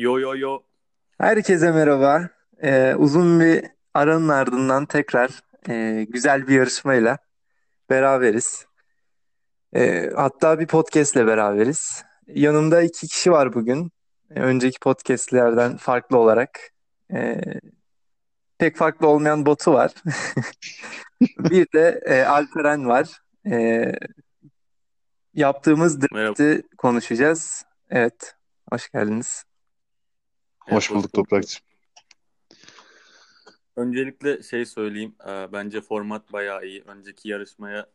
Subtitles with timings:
[0.00, 0.58] Yo yo yo.
[1.18, 2.28] Herkese merhaba.
[2.62, 5.30] Ee, uzun bir aranın ardından tekrar
[5.68, 7.18] e, güzel bir yarışmayla
[7.90, 8.66] beraberiz.
[9.76, 12.04] Ee, hatta bir podcastle beraberiz.
[12.26, 13.92] Yanımda iki kişi var bugün.
[14.30, 16.60] Ee, önceki podcastlerden farklı olarak.
[17.12, 17.40] Ee,
[18.58, 19.92] pek farklı olmayan Batu var.
[21.20, 23.08] Bir de e, Alperen var.
[23.46, 23.92] Ee,
[25.34, 26.28] yaptığımız Merhaba.
[26.28, 27.64] draft'i konuşacağız.
[27.90, 28.34] Evet,
[28.70, 29.49] hoş geldiniz.
[30.70, 31.62] Hoş bulduk Toprakçığım.
[33.76, 35.14] Öncelikle şey söyleyeyim.
[35.28, 36.82] e, Bence format bayağı iyi.
[36.86, 37.86] Önceki yarışmaya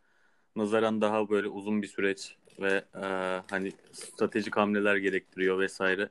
[0.55, 3.05] nazaran daha böyle uzun bir süreç ve e,
[3.49, 6.09] hani stratejik hamleler gerektiriyor vesaire.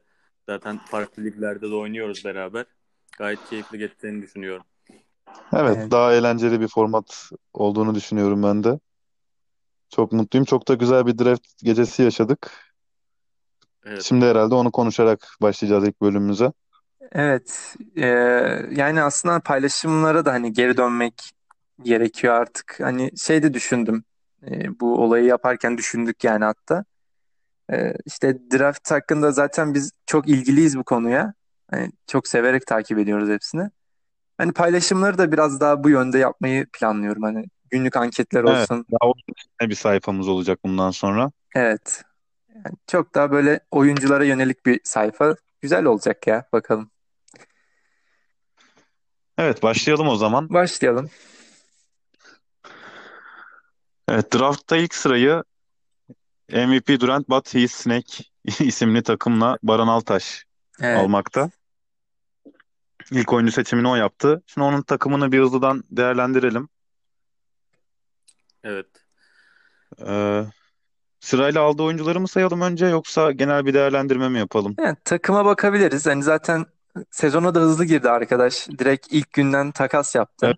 [0.49, 2.67] Zaten farklı liglerde de oynuyoruz beraber.
[3.19, 4.65] Gayet keyifli geçeceğini düşünüyorum.
[5.53, 5.91] Evet, Evet.
[5.91, 8.79] daha eğlenceli bir format olduğunu düşünüyorum ben de.
[9.91, 10.45] Çok mutluyum.
[10.45, 12.74] Çok da güzel bir draft gecesi yaşadık.
[13.85, 14.03] Evet.
[14.03, 16.53] Şimdi herhalde onu konuşarak başlayacağız ilk bölümümüze.
[17.13, 18.07] Evet, e,
[18.71, 21.31] yani aslında paylaşımlara da hani geri dönmek
[21.83, 22.77] gerekiyor artık.
[22.81, 24.05] Hani şey de düşündüm,
[24.47, 26.85] e, bu olayı yaparken düşündük yani hatta.
[27.73, 31.35] E, işte draft hakkında zaten biz çok ilgiliyiz bu konuya.
[31.71, 33.71] Hani çok severek takip ediyoruz hepsini.
[34.39, 37.23] Hani paylaşımları da biraz daha bu yönde yapmayı planlıyorum.
[37.23, 38.87] Hani günlük anketler Evet, olsun.
[38.93, 41.31] daha onun üstüne bir sayfamız olacak bundan sonra.
[41.55, 42.03] Evet,
[42.65, 45.37] yani çok daha böyle oyunculara yönelik bir sayfa.
[45.61, 46.91] Güzel olacak ya, bakalım.
[49.39, 50.51] Evet, başlayalım o zaman.
[50.51, 51.11] Başlayalım.
[54.09, 55.43] Evet, draftta ilk sırayı
[56.51, 58.25] MVP Durant But He's Snake
[58.65, 60.45] isimli takımla Baran Altaş
[60.81, 60.99] Evet.
[60.99, 61.51] almakta.
[63.11, 64.43] İlk oyuncu seçimini o yaptı.
[64.47, 66.69] Şimdi onun takımını bir hızlıdan değerlendirelim.
[68.65, 68.87] Evet.
[70.07, 70.45] Ee,
[71.25, 74.75] sırayla aldığı oyuncuları mı sayalım önce yoksa genel bir değerlendirme mi yapalım?
[74.79, 76.07] Yani takıma bakabiliriz.
[76.07, 76.67] Hani zaten
[77.11, 78.69] sezona da hızlı girdi arkadaş.
[78.79, 80.47] Direkt ilk günden takas yaptı.
[80.47, 80.57] Evet.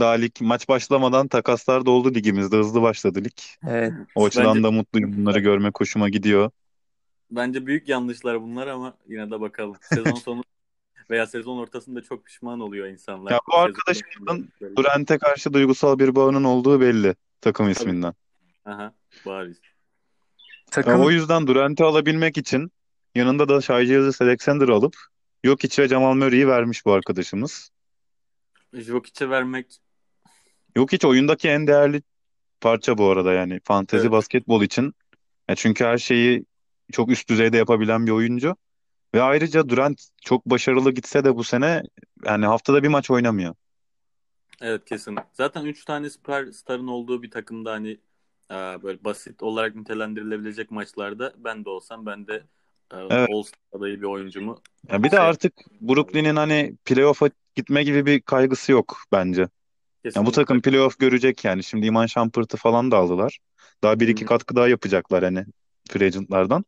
[0.00, 2.56] Daha lig maç başlamadan takaslar da oldu ligimizde.
[2.56, 3.38] Hızlı başladı lig.
[3.68, 3.92] Evet.
[4.14, 5.16] O açıdan Bence da mutluyum.
[5.16, 6.50] Bunları görmek hoşuma gidiyor.
[7.30, 9.76] bence büyük yanlışlar bunlar ama yine de bakalım.
[9.82, 10.42] Sezon sonu
[11.10, 13.30] veya sezon ortasında çok pişman oluyor insanlar.
[13.30, 14.48] Ya bu Sezon arkadaşımızın.
[14.76, 18.14] Durant'e karşı duygusal bir bağının olduğu belli takım isminden.
[18.64, 18.92] Aha,
[19.26, 19.60] bariz.
[20.70, 22.72] Takım o yüzden Durant'i alabilmek için
[23.14, 24.96] yanında da Shai Gilgeous Alexander alıp
[25.44, 27.70] Jokic ve Jamal Murray'i vermiş bu arkadaşımız.
[28.72, 29.80] Jokic'e vermek
[30.76, 32.02] Jokic oyundaki en değerli
[32.60, 34.12] parça bu arada yani fantezi evet.
[34.12, 34.94] basketbol için.
[35.48, 36.44] Ya çünkü her şeyi
[36.92, 38.56] çok üst düzeyde yapabilen bir oyuncu.
[39.14, 41.82] Ve ayrıca Durant çok başarılı gitse de bu sene
[42.24, 43.54] yani haftada bir maç oynamıyor.
[44.60, 45.16] Evet kesin.
[45.32, 48.00] Zaten 3 tane süperstarın olduğu bir takımda hani
[48.56, 52.34] böyle basit olarak nitelendirilebilecek maçlarda ben de olsam ben de
[52.92, 53.30] e, Evet.
[53.32, 58.20] All-Star adayı bir oyuncumu Ya bir de şey artık Brooklyn'in hani playoff'a gitme gibi bir
[58.20, 59.48] kaygısı yok bence.
[60.14, 61.64] Ya bu takım playoff görecek yani.
[61.64, 63.38] Şimdi Iman Shumpert'ı falan da aldılar.
[63.82, 65.44] Daha bir iki katkı daha yapacaklar hani
[65.90, 66.64] free agent'lardan.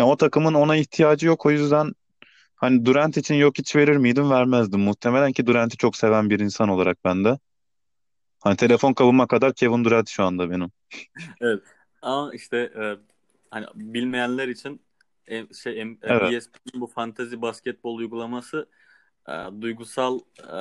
[0.00, 1.46] Ya o takımın ona ihtiyacı yok.
[1.46, 1.92] O yüzden
[2.56, 4.30] hani Durant için yok hiç verir miydim?
[4.30, 4.80] Vermezdim.
[4.80, 7.38] Muhtemelen ki Durant'i çok seven bir insan olarak ben de.
[8.44, 10.70] Hani telefon kabıma kadar Kevin Durant şu anda benim.
[11.40, 11.62] Evet.
[12.02, 12.96] Ama işte e,
[13.50, 14.80] hani bilmeyenler için
[15.26, 16.32] e, şey em- Evet.
[16.32, 18.68] ESPN'in bu fantezi basketbol uygulaması
[19.28, 20.52] e, duygusal e,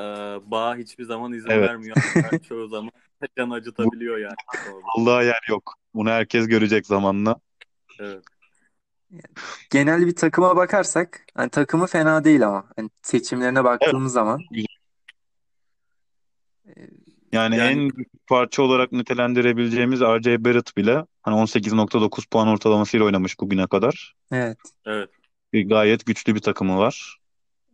[0.51, 1.69] bağa hiçbir zaman izin Evet.
[1.69, 1.97] vermiyor.
[2.49, 2.91] Çoğu zaman
[3.37, 4.35] can acıtabiliyor yani.
[4.97, 5.73] Allah'a yer yok.
[5.93, 7.35] Bunu herkes görecek zamanla.
[7.99, 8.23] Evet.
[9.71, 13.65] genel bir takıma bakarsak hani takımı fena değil ama hani seçimlerine Evet.
[13.65, 14.65] baktığımız zaman güzel.
[14.65, 14.72] e,
[17.33, 20.45] Yani Yani en büyük parça olarak nitelendirebileceğimiz R.J.
[20.45, 24.15] Barrett bile hani 18.9 puan ortalamasıyla oynamış bugüne kadar.
[24.31, 24.57] evet.
[24.85, 25.09] evet.
[25.53, 27.17] Bir gayet güçlü bir takımı var.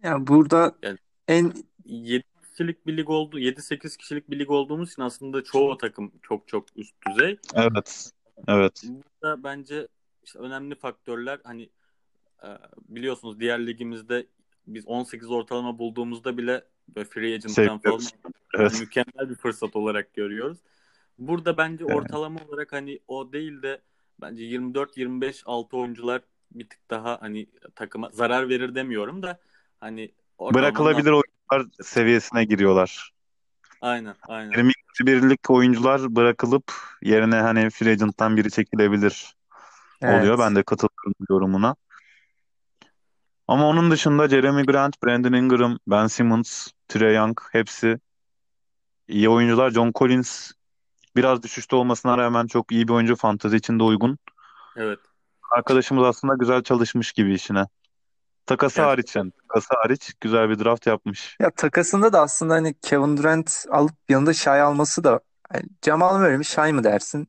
[0.03, 0.97] Yani burada Yani
[1.27, 1.53] en
[1.85, 3.39] 7 kişilik bir lig oldu.
[3.39, 7.39] 7-8 kişilik bir lig olduğumuz için aslında çoğu takım çok çok üst düzey.
[7.53, 8.11] Evet.
[8.47, 8.83] Evet.
[8.83, 9.87] Burada bence
[10.23, 11.69] işte önemli faktörler hani
[12.43, 12.47] e,
[12.89, 14.27] biliyorsunuz diğer ligimizde
[14.67, 16.63] biz 18 ortalama bulduğumuzda bile
[16.95, 18.79] böyle free agent'tan falan hani Evet.
[18.79, 20.57] mükemmel bir fırsat olarak görüyoruz.
[21.17, 21.95] Burada bence Evet.
[21.95, 23.81] ortalama olarak hani o değil de
[24.21, 26.21] bence 24-25 altı oyuncular
[26.51, 29.39] bir tık daha hani takıma zarar verir demiyorum da
[29.79, 33.11] hani Bırakılabilir oyuncular seviyesine giriyorlar.
[33.81, 34.71] aynen aynen 20
[35.01, 39.35] birlik oyuncular bırakılıp yerine hani free agent'tan biri çekilebilir
[40.01, 40.23] oluyor.
[40.23, 40.39] evet.
[40.39, 41.75] Ben de katılıyorum yorumuna.
[43.47, 47.99] Ama onun dışında Jeremy Grant, Brandon Ingram, Ben Simmons, Trae Young hepsi
[49.07, 49.71] iyi oyuncular.
[49.71, 50.51] John Collins
[51.15, 53.15] biraz düşüşte olmasına rağmen çok iyi bir oyuncu.
[53.15, 54.17] Fantezi için de uygun.
[54.77, 54.99] evet
[55.51, 57.65] arkadaşımız aslında güzel çalışmış gibi işine.
[58.45, 59.31] Takası Yani hariç yani.
[59.47, 61.37] Takası hariç güzel bir draft yapmış.
[61.39, 65.19] Ya takasında da aslında hani Kevin Durant alıp yanında Shai alması da
[65.49, 67.27] hani Jamal Murray mi Shai mı dersin?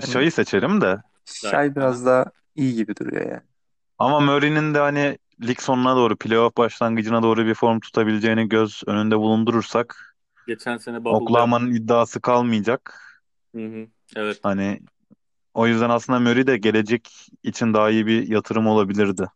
[0.00, 1.02] Hani Shai'yi seçerim de.
[1.24, 2.24] Shai biraz daha
[2.54, 3.42] iyi gibi duruyor yani.
[3.98, 9.18] Ama Murray'nin de hani lig sonuna doğru, playoff başlangıcına doğru bir form tutabileceğini göz önünde
[9.18, 13.00] bulundurursak geçen sene Bubble'da Oklahoma'nın iddiası kalmayacak.
[13.54, 13.86] hı hı,
[14.16, 14.80] evet Hani
[15.54, 19.26] o yüzden aslında Murray de gelecek için daha iyi bir yatırım olabilirdi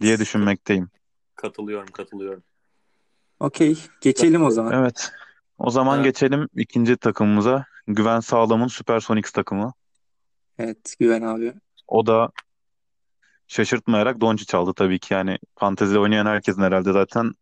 [0.00, 0.20] diye Evet.
[0.20, 0.90] düşünmekteyim.
[1.36, 2.42] katılıyorum katılıyorum.
[3.40, 3.78] Okey.
[4.00, 4.72] Geçelim o zaman.
[4.72, 5.12] Evet.
[5.58, 6.04] O zaman Evet.
[6.04, 7.64] geçelim ikinci takımımıza.
[7.86, 9.72] Güven Sağlam'ın Supersonics takımı.
[10.58, 11.54] Evet Güven abi.
[11.88, 12.30] O da
[13.52, 15.14] şaşırtmayarak Doncic aldı tabii ki.
[15.14, 17.32] Yani fantezi oynayan herkesin herhalde zaten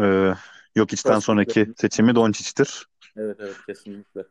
[0.00, 0.34] e,
[0.76, 2.86] Jokic'ten sonraki seçimi Doncic'tir.
[3.16, 4.24] Evet evet kesinlikle.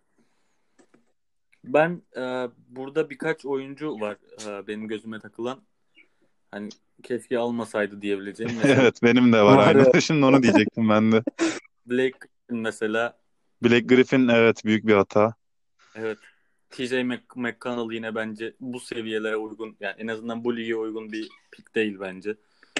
[1.64, 4.18] Ben e, burada birkaç oyuncu var
[4.48, 5.62] e, benim gözüme takılan.
[6.52, 6.70] Hani
[7.04, 8.54] keşke almasaydı diyebileceğim.
[8.64, 10.02] Mesela Evet benim de var aynı.
[10.02, 11.24] Şimdi onu diyecektim ben de.
[11.86, 13.18] Blake Griffin mesela
[13.64, 15.34] Blake Griffin evet büyük bir hata.
[15.96, 16.18] evet
[16.74, 21.30] TJ Mc- McConnell yine bence bu seviyelere uygun yani en azından bu lige uygun bir
[21.52, 22.36] pick değil bence.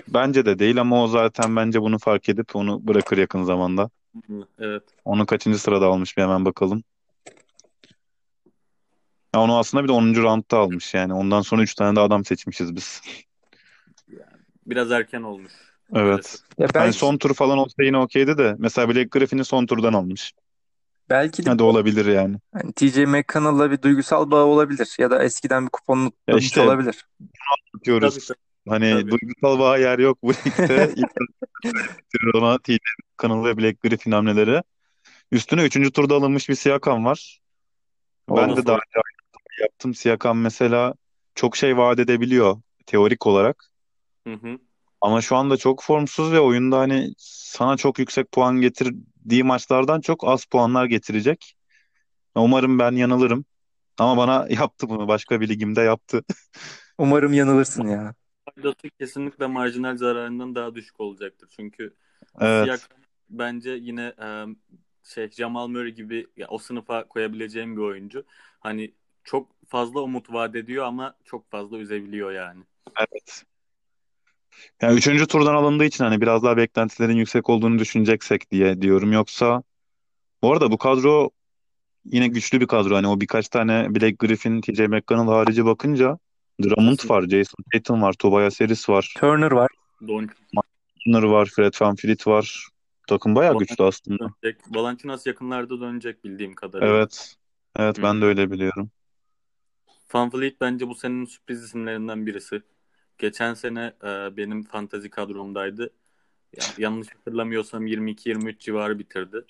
[0.08, 3.90] Bence de değil ama o zaten bence bunu fark edip onu bırakır yakın zamanda.
[4.60, 4.84] Evet.
[5.06, 6.84] Onu kaçıncı sırada almış bir hemen bakalım.
[9.36, 10.16] Ya onu aslında bir de 10.
[10.16, 11.14] roundda almış yani.
[11.14, 13.02] Ondan sonra 3 tane de adam seçmişiz biz.
[14.66, 15.52] Biraz erken olmuş.
[15.96, 16.40] Evet.
[16.58, 18.56] Ya Hani belki son tur falan olsa yine okeydi de.
[18.58, 20.34] Mesela Blake Griffin'i son turdan almış.
[21.14, 22.38] Belki de Hadi olabilir yani.
[22.54, 26.62] hani TJ McConnell'la bir duygusal bağı olabilir ya da eskiden bir kuponunu Ya tutmuş işte
[26.62, 27.06] olabilir.
[27.20, 28.28] Tabii diyoruz.
[28.28, 28.38] tabii.
[28.70, 29.12] Hani tabii.
[29.12, 30.94] duygusal bağ yer yok bu ligde.
[30.96, 32.78] İlk ona TJ
[33.18, 34.62] Connell ve Blake Griffin hamleleri.
[35.32, 35.92] Üstüne 3.
[35.94, 37.40] turda alınmış bir Siakam var.
[38.30, 39.94] Ben de daha önce aynı yaptım.
[39.94, 40.94] Siakam mesela
[41.36, 43.66] çok şey vaat edebiliyor teorik olarak.
[44.28, 44.58] Hı hı.
[45.02, 48.62] Ama şu anda çok formsuz ve oyunda hani sana çok yüksek puan
[49.24, 51.56] getirdiği maçlardan çok az puanlar getirecek.
[52.36, 53.46] Umarım ben yanılırım.
[53.98, 55.08] Ama bana yaptı bunu.
[55.08, 56.24] Başka bir ligimde yaptı.
[56.98, 58.14] umarım yanılırsın ya.
[58.56, 61.50] Faydası kesinlikle marjinal zararından daha düşük olacaktır.
[61.56, 61.96] Çünkü
[62.40, 62.66] Evet.
[62.66, 62.98] Siakam
[63.30, 64.46] bence yine e,
[65.04, 68.26] şey Jamal Murray gibi ya, o sınıfa koyabileceğim bir oyuncu.
[68.60, 68.94] Hani
[69.24, 72.64] çok fazla umut vaat ediyor ama çok fazla üzebiliyor yani.
[72.98, 73.44] Evet.
[74.82, 79.12] Yani üçüncü turdan alındığı için hani biraz daha beklentilerin yüksek olduğunu düşüneceksek diye diyorum.
[79.12, 79.64] Yoksa
[80.42, 81.30] bu arada bu kadro
[82.06, 82.96] yine güçlü bir kadro.
[82.96, 86.18] Hani o birkaç tane Blake Griffin, TJ McConnell harici bakınca
[86.64, 89.72] Drummond var, Jason Tatum var, Tobias Harris var, Turner var.
[90.08, 90.34] Doncic
[91.06, 92.68] Turner var, Fred VanVleet var.
[93.08, 94.20] Takım bayağı güçlü aslında.
[94.44, 94.62] dönecek.
[94.76, 96.96] Valanciunas yakınlarda dönecek bildiğim kadarıyla.
[96.96, 97.36] Evet.
[97.76, 98.92] Evet ben de öyle biliyorum.
[100.14, 102.62] VanVleet bence bu senenin sürpriz isimlerinden birisi.
[103.18, 105.90] Geçen sene e, benim fantazi kadromdaydı.
[106.58, 109.46] Ya, yanlış hatırlamıyorsam 22-23 civarı bitirdi.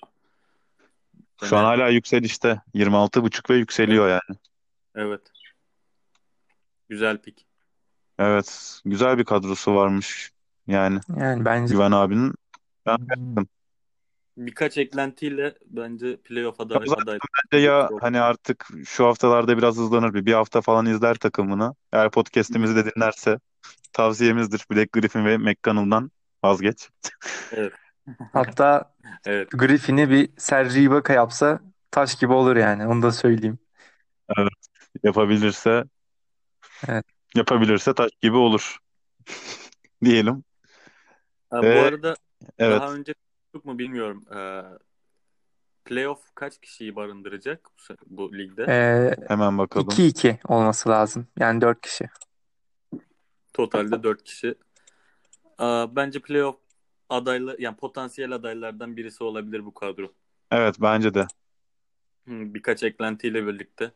[1.44, 2.60] Şu an hala yükselişte.
[2.74, 4.38] 26,5 ve yükseliyor yani.
[4.94, 5.20] Evet.
[6.88, 7.46] Güzel pik.
[8.18, 8.80] Evet.
[8.84, 10.32] Güzel bir kadrosu varmış.
[10.66, 12.34] Yani Yani bence Güven abinin.
[12.86, 13.48] Ben beğendim.
[14.36, 17.18] Birkaç eklentiyle bence playoff aday, Zaten aday.
[17.52, 20.26] Bence ya hani artık şu haftalarda biraz hızlanır bir.
[20.26, 21.74] Bir hafta falan izler takımını.
[21.92, 23.38] Eğer podcast'imizi de dinlerse
[23.94, 24.66] tavsiyemizdir.
[24.72, 26.10] Black Griffin ve McConnell'dan
[26.44, 26.90] vazgeç.
[28.32, 28.94] hatta
[29.26, 29.50] Evet.
[29.50, 31.60] Griffin'i bir Serge Ibaka yapsa
[31.90, 32.86] taş gibi olur yani.
[32.86, 33.58] Onu da söyleyeyim.
[35.02, 35.84] Yapabilirse
[36.88, 37.04] Evet.
[37.34, 38.78] yapabilirse taş gibi olur.
[40.04, 40.44] Diyelim.
[41.50, 42.16] Ha, bu Ee, arada
[42.58, 42.80] Evet.
[42.80, 44.24] daha önce konuştuk mu bilmiyorum.
[44.36, 44.62] Ee,
[45.84, 47.68] playoff kaç kişiyi barındıracak
[48.06, 48.62] bu, bu ligde?
[48.62, 49.86] Ee, Hemen bakalım.
[49.86, 51.26] 2-2 olması lazım.
[51.38, 52.08] Yani 4 kişi.
[53.54, 54.54] Totalde 4 kişi.
[55.58, 56.56] Aa, bence playoff
[57.08, 60.12] adaylı yani potansiyel adaylardan birisi olabilir bu kadro.
[60.50, 61.26] Evet bence de.
[62.28, 63.92] Hı, Birkaç eklentiyle birlikte.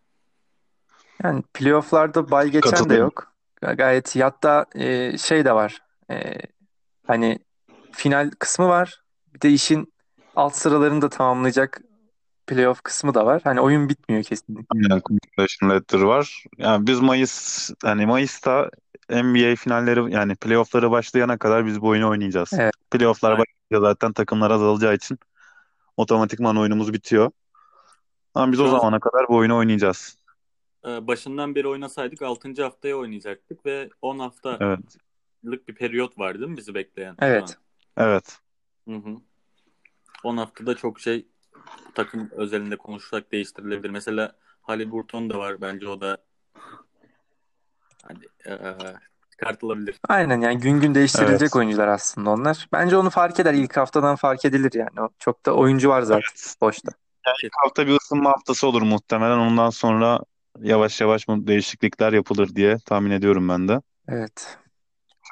[1.25, 3.33] Yani playoff'larda bay geçen de yok.
[3.63, 4.25] Ga- Gayet iyi.
[4.25, 5.83] Hatta e, şey de var.
[6.11, 6.35] E,
[7.07, 7.39] hani
[7.93, 9.03] final kısmı var.
[9.35, 9.93] Bir de işin
[10.37, 11.81] alt sıralarını da tamamlayacak
[12.47, 13.41] playoff kısmı da var.
[13.45, 14.79] Hani oyun bitmiyor kesinlikle.
[14.91, 15.03] Aynen
[15.71, 16.45] Letter var.
[16.59, 18.71] Yani biz Mayıs hani Mayıs'ta
[19.11, 22.51] NBA finalleri yani playoff'ları başlayana kadar biz bu oyunu oynayacağız.
[22.53, 22.73] Evet.
[22.91, 25.19] Playoff'lar başlayınca zaten takımlar azalacağı için
[25.97, 27.31] otomatikman oyunumuz bitiyor.
[28.35, 30.19] Ama biz o zamana kadar bu oyunu oynayacağız.
[30.87, 32.63] Ee, başından beri oynasaydık 6.
[32.63, 34.97] haftaya oynayacaktık ve 10 haftalık Evet.
[35.69, 37.57] bir periyot var değil mi bizi bekleyen şu Evet.
[37.97, 38.39] Evet.
[38.89, 39.17] Hı hı.
[40.25, 41.27] 10 haftada çok şey
[41.95, 43.91] takım özelinde konuşarak değiştirilebilir.
[43.91, 46.19] Mesela Haliburton da var bence o da
[48.09, 48.75] hani e,
[49.31, 49.97] çıkartılabilir.
[50.09, 51.57] Aynen yani gün gün değiştirilecek Evet.
[51.57, 52.69] oyuncular aslında onlar.
[52.73, 53.55] Bence onu fark eder.
[53.55, 55.01] İlk haftadan fark edilir yani.
[55.01, 56.55] O- Çok da oyuncu var zaten Evet.
[56.61, 56.93] boşta.
[57.45, 59.39] İlk hafta bir ısınma haftası olur muhtemelen.
[59.39, 60.21] Ondan sonra
[60.61, 63.81] yavaş yavaş mı değişiklikler yapılır diye tahmin ediyorum ben de.
[64.09, 64.59] Evet.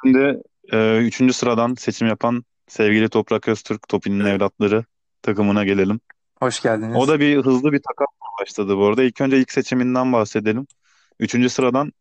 [0.03, 0.41] Şimdi
[0.73, 4.33] e, üçüncü sıradan seçim yapan sevgili Toprak Öztürk, Topi'nin Evet.
[4.35, 4.85] evlatları
[5.21, 5.99] takımına gelelim.
[6.39, 6.95] Hoş geldiniz.
[6.97, 8.07] O da bir hızlı bir takas
[8.41, 9.03] başladı bu arada.
[9.03, 10.67] İlk önce ilk seçiminden bahsedelim.
[11.19, 11.91] Üçüncü sıradan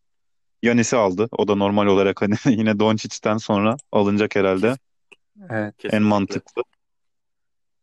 [0.66, 1.28] Yanis'i aldı.
[1.32, 4.74] O da normal olarak hani yine Doncic'ten sonra alınacak herhalde.
[5.50, 5.74] Evet.
[5.74, 6.08] En Kesinlikle.
[6.08, 6.62] mantıklı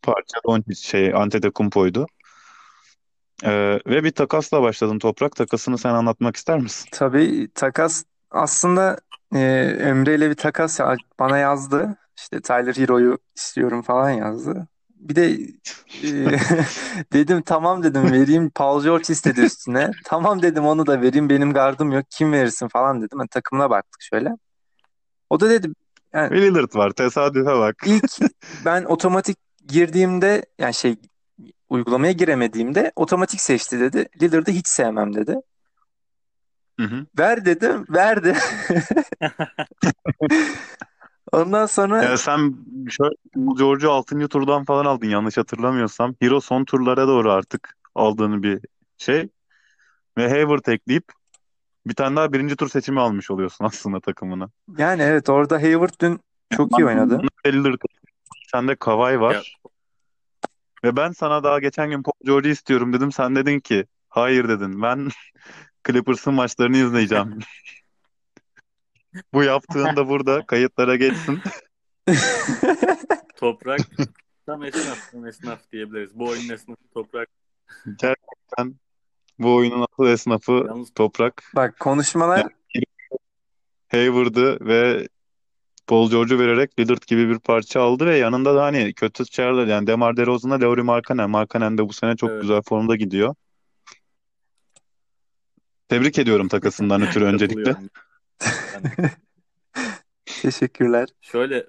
[0.01, 2.05] parça Doncic şey Antetokounmpo'ydu.
[3.43, 5.35] Ee, ve bir takasla başladın Toprak.
[5.35, 6.89] Takasını sen anlatmak ister misin?
[6.91, 8.97] Tabii takas aslında
[9.35, 9.39] e,
[9.79, 11.97] Emre ile bir takas ya- bana yazdı.
[12.17, 14.67] İşte Tyler Hero'yu istiyorum falan yazdı.
[15.03, 15.31] Bir de
[16.03, 16.09] e,
[17.13, 18.49] dedim tamam dedim vereyim.
[18.49, 19.91] Paul George istedi üstüne.
[20.05, 21.29] Tamam dedim onu da vereyim.
[21.29, 22.05] Benim gardım yok.
[22.09, 23.19] Kim verirsin falan dedim.
[23.19, 24.29] Ben takımına baktık şöyle.
[25.29, 25.67] O da dedi
[26.13, 26.91] yani Lillard var.
[26.91, 27.75] Tesadüfe bak.
[27.85, 28.11] ilk
[28.65, 30.95] ben otomatik girdiğimde yani şey
[31.69, 34.09] uygulamaya giremediğimde otomatik seçti dedi.
[34.21, 35.35] Lillard'ı hiç sevmem dedi.
[36.79, 37.05] Hı hı.
[37.19, 38.37] Ver dedim, verdi.
[41.33, 42.55] Ondan sonra Ya sen
[42.89, 43.15] şöyle
[43.57, 44.27] George'u 6.
[44.27, 46.15] turdan falan aldın yanlış hatırlamıyorsam.
[46.19, 48.59] Hero son turlara doğru artık aldığını bir
[48.97, 49.29] şey.
[50.17, 51.03] Ve Hayward ekleyip
[51.85, 54.49] bir tane daha birinci tur seçimi almış oluyorsun aslında takımına.
[54.77, 57.21] yani evet orada Hayward dün çok iyi oynadı.
[57.45, 57.81] Lillard,
[58.51, 59.57] sende Kawhi var.
[60.83, 63.11] Ve ben sana daha geçen gün Paul George'u istiyorum dedim.
[63.11, 64.81] Sen dedin ki hayır dedin.
[64.81, 65.09] Ben
[65.87, 67.39] Clippers'ın maçlarını izleyeceğim.
[69.33, 71.39] Bu yaptığın da burada kayıtlara geçsin.
[73.35, 73.79] Toprak
[74.45, 76.19] tam esnaf, tam esnaf diyebiliriz.
[76.19, 77.29] Bu oyunun esnafı Toprak.
[77.85, 78.75] Gerçekten
[79.39, 81.43] bu oyunun asıl esnafı Yalnız Toprak.
[81.55, 82.47] Bak konuşmalar
[83.91, 85.07] Hayward'ı ve
[85.87, 89.87] Paul George'u vererek Lillard gibi bir parça aldı ve yanında da hani kötü çağrılar yani
[89.87, 91.29] DeMar DeRozan'la Lauri Markkanen.
[91.29, 92.41] Markkanen de bu sene çok Evet.
[92.41, 93.35] güzel formda gidiyor.
[95.89, 97.75] Tebrik ediyorum takasından ötürü öncelikle.
[98.73, 99.09] Yani
[100.41, 101.09] teşekkürler.
[101.21, 101.67] şöyle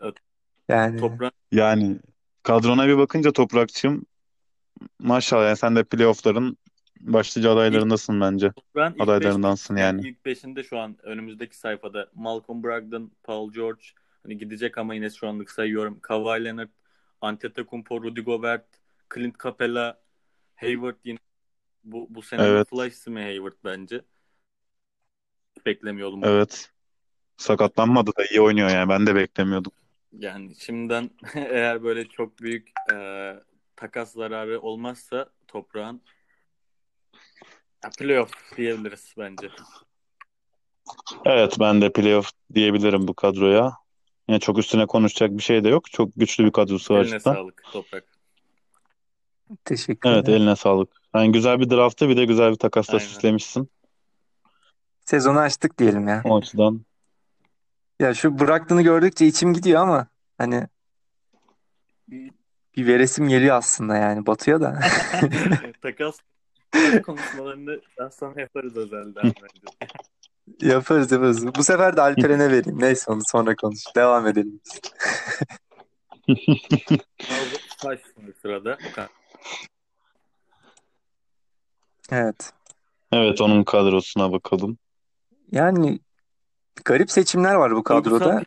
[0.69, 1.99] Yani Toprak Yani
[2.43, 4.07] kadrona bir bakınca Toprakçım
[4.99, 6.57] maşallah yani sen de playoff'ların
[7.01, 8.53] başlıca adaylarındasın bence.
[8.53, 10.09] Toprağın ilk Adaylarındansın yani.
[10.09, 13.83] ilk beşinde şu an önümüzdeki sayfada Malcolm Brogdon, Paul George
[14.23, 16.01] hani gidecek ama yine şu anlık sayıyorum.
[16.01, 16.71] Kawhi Leonard,
[17.21, 18.67] Antetokounmpo, Rudy Gobert,
[19.15, 20.01] Clint Capela,
[20.57, 21.19] Hayward yine
[21.85, 22.69] bu bu sene Evet.
[22.69, 24.01] flash ismi Hayward bence.
[25.67, 26.25] Beklemiyordum.
[26.25, 26.71] Evet.
[27.37, 28.89] Sakatlanmadı da iyi oynuyor yani.
[28.89, 29.73] Ben de beklemiyordum.
[30.19, 32.97] Yani şimdiden eğer böyle çok büyük e,
[33.77, 36.03] takas zararı olmazsa toprağın
[37.85, 39.51] ya, playoff diyebiliriz bence.
[41.25, 43.73] Evet ben de playoff diyebilirim bu kadroya.
[44.29, 45.91] Yani çok üstüne konuşacak bir şey de yok.
[45.91, 47.35] Çok güçlü bir kadrosu var Eline cidden.
[47.35, 48.05] sağlık toprak.
[49.65, 50.15] teşekkürler.
[50.15, 50.89] Evet eline sağlık.
[51.15, 53.07] Yani güzel bir draftı bir de güzel bir takasla Aynen.
[53.07, 53.71] süslemişsin.
[55.05, 56.23] Sezonu açtık diyelim ya.
[56.25, 56.81] O açıdan
[58.01, 60.07] Ya şu bıraktığını gördükçe içim gidiyor ama
[60.39, 60.69] hani
[62.77, 64.81] bir veresim geliyor aslında yani batıyor da.
[65.83, 66.19] takas,
[67.07, 69.95] konuşmalarını daha sonra yaparız özelden bence.
[70.61, 71.47] Yaparız yaparız.
[71.47, 72.81] Bu sefer de Alperen'e vereyim.
[72.81, 73.79] Neyse onu sonra konuş.
[73.97, 74.61] Devam edelim.
[77.83, 78.01] Taş
[78.43, 78.79] sırada.
[82.11, 82.53] Evet.
[83.13, 84.79] evet onun kadrosuna bakalım.
[85.55, 86.01] Yani
[86.85, 88.43] garip seçimler var bu kadroda.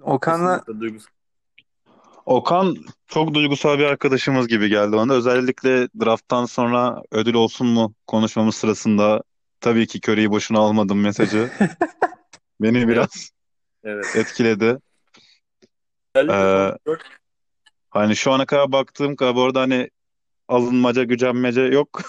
[0.00, 1.10] Okan'la kesinlikle duygusal.
[2.26, 5.12] Okan çok duygusal bir arkadaşımız gibi geldi bana.
[5.12, 9.22] Özellikle drafttan sonra ödül olsun mu konuşmamız sırasında
[9.60, 11.50] tabii ki Curry'i boşuna almadım mesajı.
[12.60, 13.30] Beni biraz
[13.84, 14.16] Evet.
[14.16, 14.78] etkiledi.
[16.14, 16.94] Özellikle Ee,
[17.90, 19.90] Hani şu ana kadar baktığım kadar bu arada hani
[20.48, 22.02] alınmaca gücenmece yok.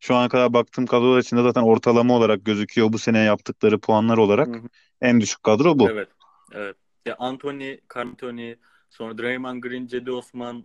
[0.00, 2.92] Şu ana kadar baktığım kadrolar içinde zaten ortalama olarak gözüküyor.
[2.92, 4.68] Bu sene yaptıkları puanlar olarak Hı hı.
[5.00, 5.90] en düşük kadro bu.
[5.90, 6.08] Evet.
[6.52, 6.76] Evet.
[7.06, 8.54] Ya Anthony, Carl Anthony,
[8.90, 10.64] sonra Draymond Green, Cedi Osman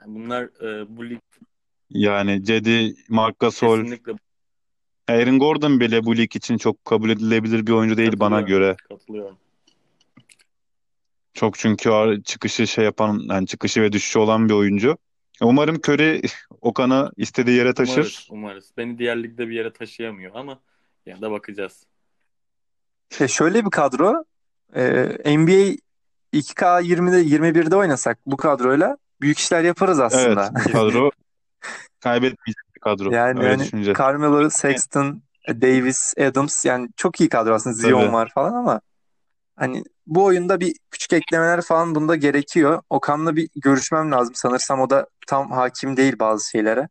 [0.00, 1.20] yani bunlar e, bu lig
[1.90, 4.12] Yani Cedi, Marc Gasol, kesinlikle
[5.08, 8.76] Aaron Gordon bile bu lig için çok kabul edilebilir bir oyuncu değil bana göre.
[8.88, 9.38] Katılıyorum.
[11.34, 14.98] Çok çünkü çıkışı şey yapan, yani çıkışı ve düşüşü olan bir oyuncu.
[15.42, 16.22] Umarım Curry
[16.60, 17.92] Okan'ı istediği yere taşır.
[17.96, 18.70] Umarız, umarız.
[18.76, 20.60] Beni diğer ligde bir yere taşıyamıyor ama
[21.06, 21.86] ya da bakacağız.
[23.20, 24.24] e, şöyle bir kadro.
[24.74, 24.82] E,
[25.38, 25.76] NBA
[26.32, 30.50] 2K20'de 21'de oynasak bu kadroyla büyük işler yaparız Evet, aslında.
[30.68, 31.10] bu kadro
[32.00, 33.12] kaybetmeyecek bir kadro.
[33.12, 33.94] Yani Öyle hani.
[33.94, 37.76] Carmelo, Sexton, Davis, Adams yani çok iyi kadro aslında.
[37.76, 38.12] Zion Tabii.
[38.12, 38.80] var falan ama
[39.56, 42.82] hani bu oyunda bir küçük eklemeler falan bunda gerekiyor.
[42.90, 44.34] Okan'la bir görüşmem lazım.
[44.34, 46.88] Sanırsam o da tam hakim değil bazı şeylere.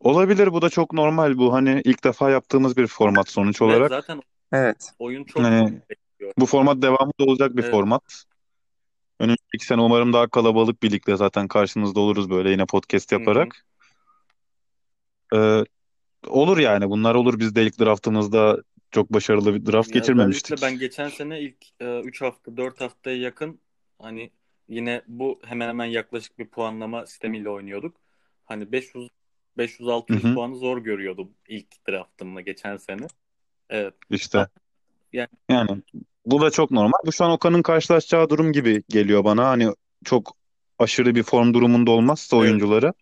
[0.00, 3.88] Olabilir bu da çok normal bu hani ilk defa yaptığımız bir format sonuç Ve olarak.
[3.88, 4.92] zaten Evet.
[4.98, 6.32] oyun çok Hani bekliyor.
[6.38, 7.70] bu format devamı da olacak bir Evet.
[7.70, 8.02] format.
[9.20, 13.20] Önümüzdeki sene umarım daha kalabalık birlikte zaten karşınızda oluruz böyle yine podcast Hı hı.
[13.20, 13.66] yaparak.
[15.34, 15.64] Ee,
[16.26, 17.38] olur yani bunlar olur.
[17.38, 20.62] Biz de ilk draftımızda çok başarılı bir draft Ya geçirmemiştik.
[20.62, 23.60] ben geçen sene ilk 3 hafta 4 haftaya yakın
[23.98, 24.30] hani
[24.68, 27.96] yine bu hemen hemen yaklaşık bir puanlama sistemiyle oynuyorduk.
[28.44, 29.08] Hani 500
[29.58, 30.34] 500 Hı 600 hı.
[30.34, 33.06] puanı zor görüyordum ilk draftımla geçen sene.
[33.70, 33.94] Evet.
[34.10, 34.46] İşte
[35.12, 35.82] Yani yani
[36.26, 36.98] bu da çok normal.
[37.06, 39.48] Bu şu an Okan'ın karşılaşacağı durum gibi geliyor bana.
[39.48, 39.68] Hani
[40.04, 40.36] çok
[40.78, 42.42] aşırı bir form durumunda olmazsa evet.
[42.48, 42.92] oyuncuları.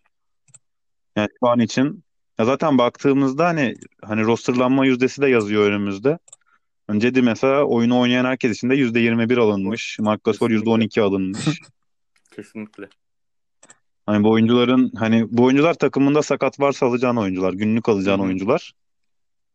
[1.15, 2.03] Yani şu an için
[2.39, 6.19] ya zaten baktığımızda hani hani rosterlanma yüzdesi de yazıyor önümüzde.
[6.87, 9.99] Hani Cedi mesela oyunu oynayan herkes için de %21 alınmış.
[9.99, 10.71] Marc Gasol Kesinlikle.
[10.71, 11.45] %12 alınmış.
[12.35, 12.89] Kesinlikle.
[14.05, 18.23] Hani bu oyuncuların hani bu oyuncular takımında sakat varsa alacağın oyuncular, günlük alacağın hı.
[18.23, 18.73] oyuncular.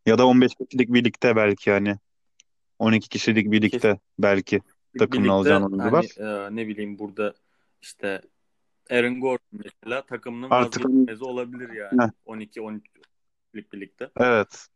[0.07, 1.97] Ya da 15 kişilik birlikte belki hani
[2.79, 4.61] 12 kişilik birlikte belki
[4.99, 6.07] takımını alacağın oyuncular.
[6.19, 7.35] hani e, ne bileyim burada
[7.83, 8.21] işte
[8.91, 12.03] Aaron Gordon mesela takımının Artık vazgeçilmezi olabilir yani.
[12.03, 14.11] Heh, 12-13'lük birlikte.
[14.17, 14.67] evet.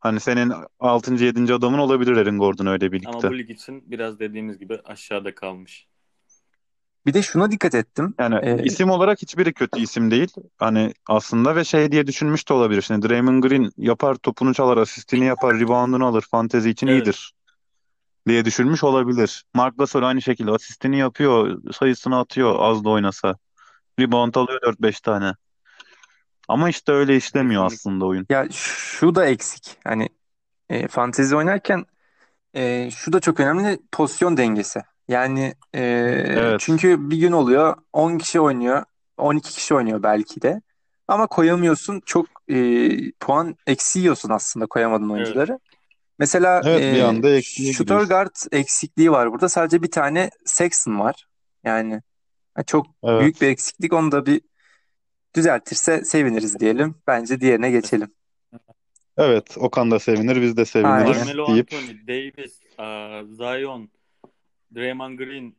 [0.00, 1.24] Hani senin 6.
[1.24, 1.54] 7.
[1.54, 3.30] adamın olabilir Aaron Gordon öyle Ama birlikte.
[3.30, 5.86] bu lig için biraz dediğimiz gibi aşağıda kalmış.
[7.06, 8.14] Bir de şuna dikkat ettim.
[8.18, 10.28] Yani Ee, isim olarak hiçbiri kötü isim değil.
[10.56, 12.82] Hani aslında ve şey diye düşünmüş de olabilir.
[12.82, 16.98] Şimdi Draymond Green yapar, topunu çalar, asistini yapar, reboundunu alır, fantezi için Evet.
[17.02, 17.32] iyidir
[18.26, 19.44] diye düşünmüş olabilir.
[19.54, 23.36] Marc Gasol aynı şekilde asistini yapıyor, sayısını atıyor az da oynasa.
[24.00, 25.32] Rebound alıyor 4-5 tane.
[26.48, 28.26] Ama işte öyle işlemiyor aslında oyun.
[28.30, 29.76] ya şu da eksik.
[29.84, 30.08] Hani
[30.70, 31.84] e, fantezi oynarken
[32.54, 34.80] e, şu da çok önemli pozisyon dengesi.
[35.08, 38.84] Yani e, Evet, çünkü bir gün oluyor 10 kişi oynuyor,
[39.16, 40.60] 12 kişi oynuyor belki de.
[41.08, 42.00] Ama koyamıyorsun.
[42.06, 42.88] Çok e,
[43.20, 45.50] puan eksi yiyorsun aslında koyamadığın Evet.
[46.18, 47.86] Mesela evet bir e, anda gidiyorsun.
[47.86, 49.48] guard eksikliği var burada.
[49.48, 51.26] Sadece bir tane Sexton var.
[51.64, 52.02] Yani
[52.54, 53.92] ha, çok büyük Evet, bir eksiklik.
[53.92, 54.40] Onu da bir
[55.34, 56.94] düzeltirse seviniriz diyelim.
[57.06, 58.10] Bence diğerine geçelim.
[59.16, 59.58] evet.
[59.58, 61.12] Okan da sevinir, biz de seviniriz Aynen.
[61.12, 63.88] Carmelo deyip Anthony, Davis, aa, Zion,
[64.74, 65.54] Draymond Green,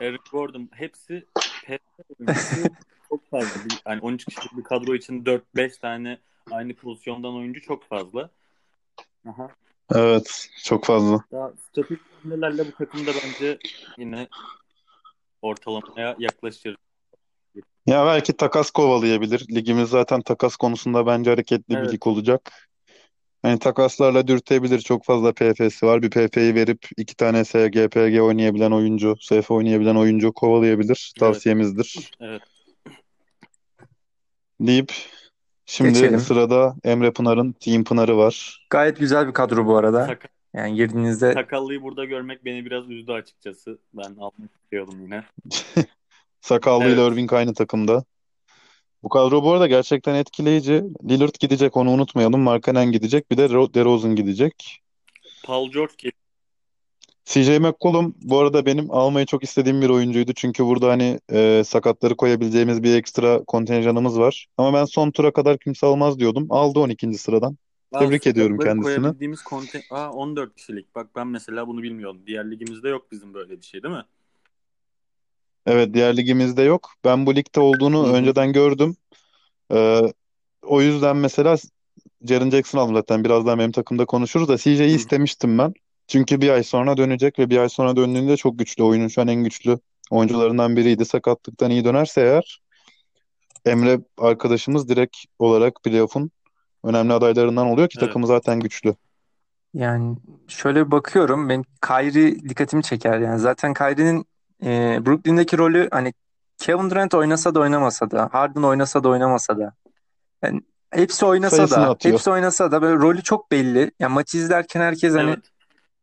[0.00, 1.78] Eric Gordon hepsi PS
[2.20, 2.62] oyuncusu
[3.08, 3.64] çok fazla.
[3.64, 6.18] Bir, yani 13 kişilik bir kadro için 4-5 tane
[6.50, 8.30] aynı pozisyondan oyuncu çok fazla.
[9.28, 9.48] Aha.
[9.94, 11.24] Evet çok fazla.
[11.70, 13.58] Statik hamlelerle bu takımda bence
[13.98, 14.28] yine
[15.42, 16.76] ortalamaya yaklaşır.
[17.86, 19.46] Ya belki takas kovalayabilir.
[19.54, 21.92] Ligimiz zaten takas konusunda bence hareketli bir Evet.
[21.92, 22.68] lig olacak.
[23.42, 24.80] Hani takaslarla dürtebilir.
[24.80, 26.02] Çok fazla PF'si var.
[26.02, 31.12] Bir PF'yi verip iki tane SGPG oynayabilen oyuncu, SF oynayabilen oyuncu kovalayabilir.
[31.12, 31.20] Evet.
[31.20, 32.10] Tavsiyemizdir.
[32.20, 32.42] Evet.
[34.60, 34.92] Deyip
[35.66, 36.20] şimdi Geçelim.
[36.20, 38.66] sırada Emre Pınar'ın Team Pınar'ı var.
[38.70, 40.06] Gayet güzel bir kadro bu arada.
[40.06, 43.78] Sakal, Yani girdiğinizde sakallıyı burada görmek beni biraz üzdü açıkçası.
[43.94, 45.24] Ben almak istiyordum yine.
[46.40, 47.12] Sakallıyla Evet.
[47.12, 48.04] Irving aynı takımda.
[49.02, 50.84] Bu kadro bu arada gerçekten etkileyici.
[51.08, 52.40] Lillard gidecek onu unutmayalım.
[52.40, 53.30] Markkanen gidecek.
[53.30, 54.82] Bir de Ro- DeRozan gidecek.
[55.44, 56.21] Paul George geliyor.
[57.24, 60.32] CJ McCollum bu arada benim almayı çok istediğim bir oyuncuydu.
[60.32, 64.46] Çünkü burada hani e, sakatları koyabileceğimiz bir ekstra kontenjanımız var.
[64.56, 66.46] Ama ben son tura kadar kimse almaz diyordum.
[66.50, 67.18] Aldı 12.
[67.18, 67.56] sıradan.
[67.92, 69.02] Aa, Tebrik ediyorum sakatları kendisini.
[69.02, 69.82] koyabildiğimiz konten...
[69.90, 70.94] Aa 14 kişilik.
[70.94, 72.22] Bak ben mesela bunu bilmiyordum.
[72.26, 74.04] Diğer ligimizde yok bizim böyle bir şey değil mi?
[75.66, 76.90] Evet diğer ligimizde yok.
[77.04, 78.12] Ben bu ligde olduğunu Hı hı.
[78.12, 78.96] önceden gördüm.
[79.72, 80.00] E,
[80.62, 81.56] o yüzden mesela
[82.24, 83.24] Jaren Jackson aldım zaten.
[83.24, 84.96] Birazdan benim takımda konuşuruz da CJ'yi Hı hı.
[84.96, 85.74] istemiştim ben.
[86.08, 88.82] Çünkü bir ay sonra dönecek ve bir ay sonra döndüğünde çok güçlü.
[88.84, 89.78] Oyunun şu an en güçlü
[90.10, 91.04] oyuncularından biriydi.
[91.04, 92.60] Sakatlıktan iyi dönerse eğer
[93.64, 96.30] Emre arkadaşımız direkt olarak playoff'un
[96.84, 98.08] önemli adaylarından oluyor ki Evet.
[98.08, 98.94] takımı zaten güçlü.
[99.74, 100.16] yani
[100.48, 101.48] şöyle bakıyorum.
[101.48, 103.18] Ben Kyrie dikkatimi çeker.
[103.18, 104.26] Yani zaten Kyrie'nin
[104.64, 106.12] e, Brooklyn'deki rolü hani
[106.58, 109.74] Kevin Durant oynasa da oynamasa da, Harden oynasa da oynamasa da.
[110.42, 110.60] Yani
[110.90, 112.14] hepsi oynasa Sayısını da, atıyor.
[112.14, 113.90] hepsi oynasa da böyle rolü çok belli.
[114.00, 115.44] Yani maçı izlerken herkes hani Evet.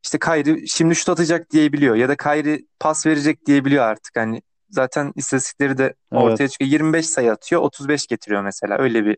[0.03, 4.15] İşte Kyrie şimdi şut atacak diyebiliyor ya da Kyrie pas verecek diyebiliyor artık.
[4.15, 6.51] Hani zaten istatistikleri de ortaya Evet.
[6.51, 6.71] çıkıyor.
[6.71, 8.77] 25 sayı atıyor, 35 getiriyor mesela.
[8.77, 9.17] Öyle bir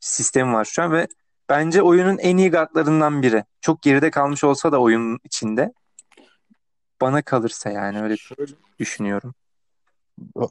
[0.00, 1.08] sistemi var şu an ve
[1.48, 3.44] bence oyunun en iyi guardlarından biri.
[3.60, 5.72] Çok geride kalmış olsa da oyunun içinde.
[7.00, 9.34] Bana kalırsa yani öyle Şöyle düşünüyorum.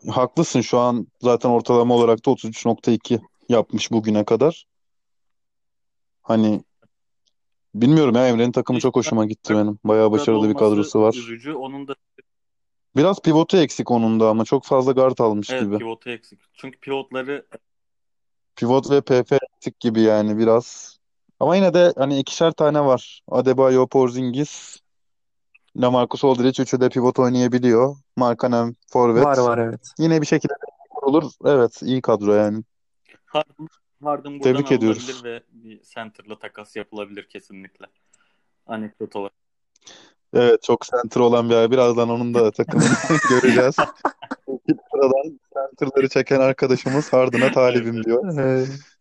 [0.10, 4.65] Haklısın şu an zaten ortalama olarak da 33.2 yapmış bugüne kadar.
[6.21, 6.63] Hani
[7.75, 9.79] bilmiyorum ya Emre'nin takımı çok hoşuma gitti benim.
[9.83, 11.13] Bayağı başarılı bir kadrosu var.
[11.13, 11.53] üzücü.
[11.53, 11.95] Onun da
[12.95, 15.77] Biraz pivotu eksik onun da ama çok fazla guard almış evet gibi.
[15.77, 16.39] pivotu eksik.
[16.53, 17.45] Çünkü pivotları
[18.55, 20.97] Pivot ve PP eksik gibi yani biraz.
[21.39, 23.21] Ama yine de hani ikişer tane var.
[23.27, 24.77] Adebayo, Porzingis,
[25.77, 27.95] LaMarcus Aldridge üçü de pivot oynayabiliyor.
[28.17, 29.25] Markkanen Var forvet.
[29.25, 29.91] var evet.
[29.99, 30.53] Yine bir şekilde
[31.01, 31.31] olur.
[31.45, 32.63] Evet, iyi kadro yani.
[34.03, 35.23] Harden, buradan Tebrik alınabilir ediyoruz.
[35.23, 37.85] ve bir center'la takas yapılabilir kesinlikle.
[38.65, 39.33] Anekdot olarak.
[40.33, 41.71] Evet, çok center olan bir ay.
[41.71, 42.87] Birazdan onun da takımını
[43.29, 43.75] göreceğiz.
[44.67, 48.23] İlk sıradan center'ları çeken arkadaşımız Harden'a talibim diyor.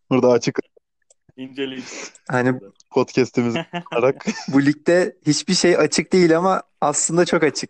[0.09, 0.59] Burada açık
[1.37, 1.85] İnceleyici.
[2.29, 2.59] hani
[2.91, 3.55] podcast'imiz
[3.95, 4.25] olarak.
[4.53, 7.69] bu ligde hiçbir şey açık değil ama aslında çok açık.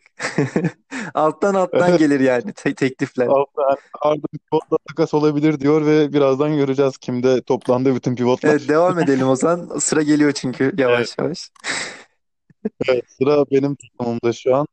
[1.13, 3.27] Alttan alttan gelir yani te- teklifler.
[3.27, 8.49] Harden Harden pivotla takas olabilir diyor ve birazdan göreceğiz kimde toplandı bütün pivotlar.
[8.49, 9.77] Evet devam edelim o zaman.
[9.79, 11.49] Sıra geliyor çünkü Evet, yavaş yavaş.
[12.87, 14.67] evet, sıra benim takımımda şu an.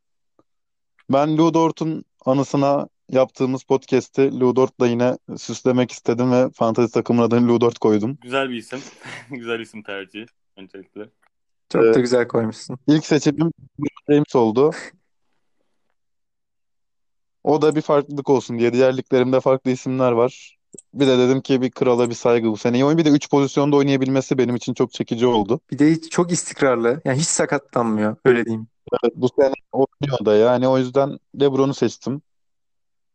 [1.11, 7.49] Ben Lou Dort'un anısına yaptığımız podcast'i Lou Dort'la yine süslemek istedim ve fantasy takımın adını
[7.49, 8.19] Lou Dort koydum.
[8.23, 8.81] Güzel bir isim.
[9.31, 10.27] Güzel isim tercihi
[10.57, 11.09] öncelikle.
[11.73, 12.79] Çok Ee, da güzel koymuşsun.
[12.87, 13.51] ilk seçimim
[14.09, 14.71] James oldu.
[17.45, 18.73] O da bir farklılık olsun diye.
[18.73, 20.57] Diğer liglerimde farklı isimler var.
[20.95, 22.77] Bir de dedim ki bir krala bir saygı bu sene.
[22.77, 22.99] iyi oyun.
[22.99, 25.61] Bir de 3 pozisyonda oynayabilmesi benim için çok çekici oldu.
[25.73, 27.01] Bir de hiç, çok istikrarlı.
[27.05, 28.17] Yani hiç sakatlanmıyor.
[28.25, 28.67] Öyle diyeyim.
[29.05, 32.23] Evet, bu sene oynuyor da yani o yüzden LeBron'u seçtim.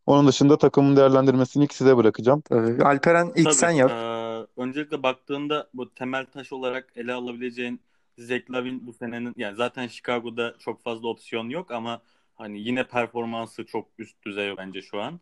[0.06, 2.40] Onun dışında takımın değerlendirmesini ilk size bırakacağım.
[2.40, 2.84] Tabii.
[2.84, 3.54] Alperen ilk Tabii.
[3.54, 3.90] sen yap.
[3.90, 7.80] eee, öncelikle baktığında bu temel taş olarak ele alabileceğin
[8.18, 12.02] Zach Lavin bu senenin yani zaten Chicago'da çok fazla opsiyon yok ama
[12.34, 15.20] hani yine performansı çok üst düzey bence şu an.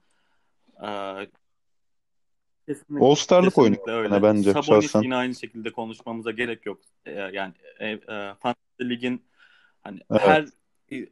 [0.82, 1.30] Eee,
[2.68, 4.22] kesinlikle All-Star'lık oynuyor kesinlikle bu öyle.
[4.22, 5.02] bence Sabonis şahsen.
[5.02, 6.80] yine aynı şekilde konuşmamıza gerek yok.
[7.06, 7.98] Eee, yani e, e,
[8.40, 9.22] Fantasy Lig'in
[9.82, 10.46] hani Evet, her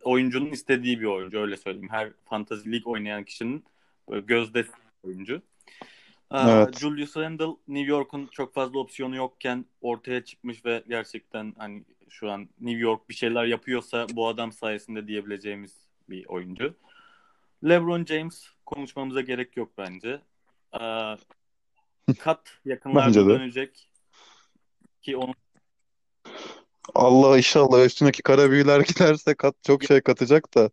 [0.04, 1.88] oyuncunun istediği bir oyuncu öyle söyleyeyim.
[1.90, 3.64] Her Fantasy Lig oynayan kişinin
[4.08, 5.42] gözdesi bir oyuncu.
[6.32, 6.78] Evet.
[6.78, 12.48] Julius Randle New York'un çok fazla opsiyonu yokken ortaya çıkmış ve gerçekten hani şu an
[12.60, 15.76] New York bir şeyler yapıyorsa bu adam sayesinde diyebileceğimiz
[16.08, 16.74] bir oyuncu.
[17.64, 20.20] LeBron James konuşmamıza gerek yok bence.
[20.80, 21.16] Ee,
[22.18, 23.28] Kat yakınlarda Bence de.
[23.28, 23.88] dönecek
[25.02, 25.34] ki onun
[26.94, 30.70] Allah inşallah üstündeki kara büyüler giderse kat çok şey katacak da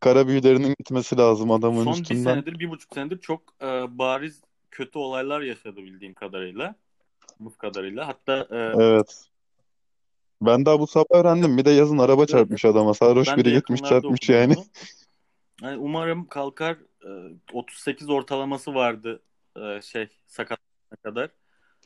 [0.00, 2.22] kara büyülerinin gitmesi lazım adamın son bir üstünden.
[2.22, 6.74] senedir, bir buçuk senedir çok e, bariz kötü olaylar yaşadı bildiğim kadarıyla.
[7.40, 8.08] Bu kadarıyla.
[8.08, 9.28] Hatta e, Evet.
[10.42, 11.56] Ben daha bu sabah öğrendim.
[11.58, 12.94] Bir de yazın araba çarpmış adama.
[12.94, 14.54] Sarhoş ben biri gitmiş çarpmış yani.
[15.62, 16.76] Yani umarım kalkar.
[17.04, 17.10] E,
[17.52, 19.22] 38 ortalaması vardı
[19.56, 21.30] e, şey sakatlığa kadar.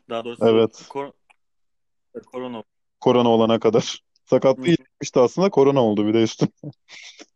[0.08, 0.86] Daha doğrusu Evet.
[0.88, 1.12] kor
[2.26, 2.62] korona.
[3.00, 4.02] Korona olana kadar.
[4.24, 5.50] Sakatlığı geçmişti aslında.
[5.50, 6.50] Korona oldu bir de üstüne.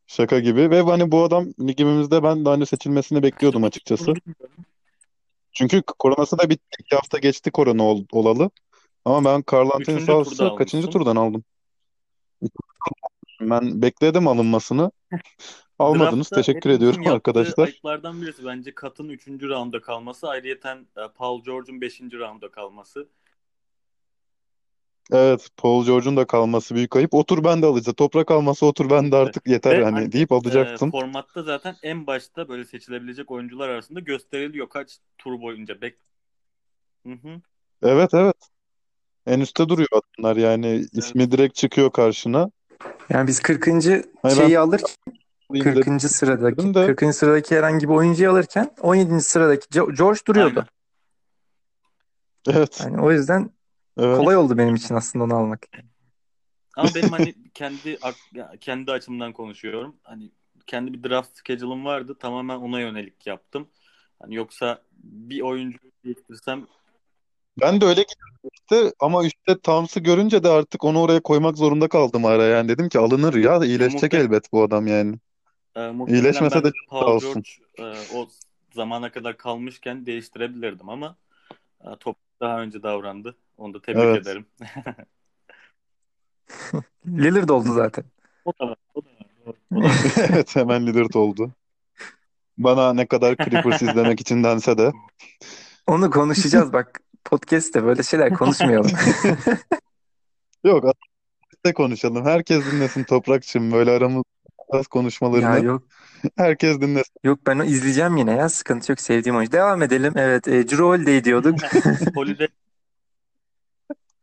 [0.06, 0.70] Şaka gibi.
[0.70, 4.14] Ve hani bu adam ligimizde ben de hani seçilmesini bekliyordum açıkçası.
[5.54, 6.76] Çünkü koronası da bitti.
[6.80, 8.50] İki hafta geçti korona ol- olalı.
[9.04, 10.98] Ama ben Karl Anthony Üçüncü turda kaçıncı almışsın.
[10.98, 11.44] turdan aldım?
[13.40, 14.90] Ben bekledim alınmasını.
[15.78, 16.30] Almadınız.
[16.30, 17.64] Draftta Teşekkür hepimizin ediyorum yaptığı arkadaşlar.
[17.64, 19.28] ayıplardan birisi bence Kat'ın 3.
[19.28, 20.28] raunda kalması.
[20.28, 22.00] Ayrıyeten e, Paul George'un 5.
[22.00, 23.08] raunda kalması.
[25.12, 27.14] Evet, Paul George'un da kalması büyük ayıp.
[27.14, 27.94] Otur ben de alacağım.
[27.94, 30.90] Toprak alması otur ben de artık yeter Ve hani hani deyip e, alacaktım.
[30.90, 35.80] formatta zaten en başta böyle seçilebilecek oyuncular arasında gösteriliyor kaç tur boyunca.
[35.80, 35.98] Bek
[37.06, 37.40] hı hı.
[37.82, 38.36] Evet evet.
[39.26, 40.88] En üstte duruyor adamlar yani Evet.
[40.92, 42.50] ismi direkt çıkıyor karşına.
[43.08, 43.66] Yani biz 40.
[43.66, 43.82] Hani
[44.22, 44.94] ben şeyi alırken
[45.50, 46.02] alayım dedim 40.
[46.02, 47.14] sıradaki de 40.
[47.14, 49.20] sıradaki herhangi bir oyuncuyu alırken 17.
[49.20, 50.66] sıradaki George duruyordu.
[52.46, 52.58] Aynen.
[52.58, 53.50] evet Yani o yüzden
[53.98, 55.68] evet kolay oldu benim için aslında onu almak.
[56.76, 57.98] Ama benim hani kendi
[58.60, 59.96] kendi açımdan konuşuyorum.
[60.02, 60.30] Hani
[60.66, 62.16] kendi bir draft schedule'ım vardı.
[62.20, 63.68] Tamamen ona yönelik yaptım.
[64.22, 66.66] Hani yoksa bir oyuncu değiştirsem
[67.60, 72.24] ben de öyle gitmişti ama üstte Towns'ı görünce de artık onu oraya koymak zorunda kaldım
[72.24, 72.56] araya.
[72.56, 75.16] Yani dedim ki alınır ya iyileşecek muhte- elbet bu adam yani.
[75.76, 77.42] e, muhtemelen İyileşmese ben de sağ Paul olsun.
[77.78, 78.28] George e, o
[78.74, 81.16] zamana kadar kalmışken değiştirebilirdim ama
[82.00, 83.36] top daha önce davrandı.
[83.56, 84.22] Onu da tebrik Evet.
[84.22, 84.46] ederim.
[87.06, 88.04] Lillard oldu zaten.
[88.44, 88.76] O da var.
[88.94, 89.26] O da var.
[89.46, 89.92] O da var.
[90.30, 91.52] Evet hemen Lillard oldu.
[92.58, 94.92] Bana ne kadar Clippers izlemek için dense de.
[95.86, 97.00] Onu konuşacağız bak.
[97.24, 98.90] Podcast'te böyle şeyler konuşmayalım.
[100.64, 100.84] Yok
[101.66, 102.24] de konuşalım.
[102.24, 104.24] Herkes dinlesin Toprakçım böyle aramızda
[104.72, 105.64] Ya konuşmalarını.
[105.64, 105.82] yok
[106.36, 107.14] Herkes dinlesin.
[107.24, 108.48] yok ben o izleyeceğim yine ya.
[108.48, 109.00] Sıkıntı yok.
[109.00, 109.52] Sevdiğim oyuncu.
[109.52, 110.12] Devam edelim.
[110.16, 111.58] Evet, e, Drew Holiday diyorduk.
[112.14, 112.48] Holiday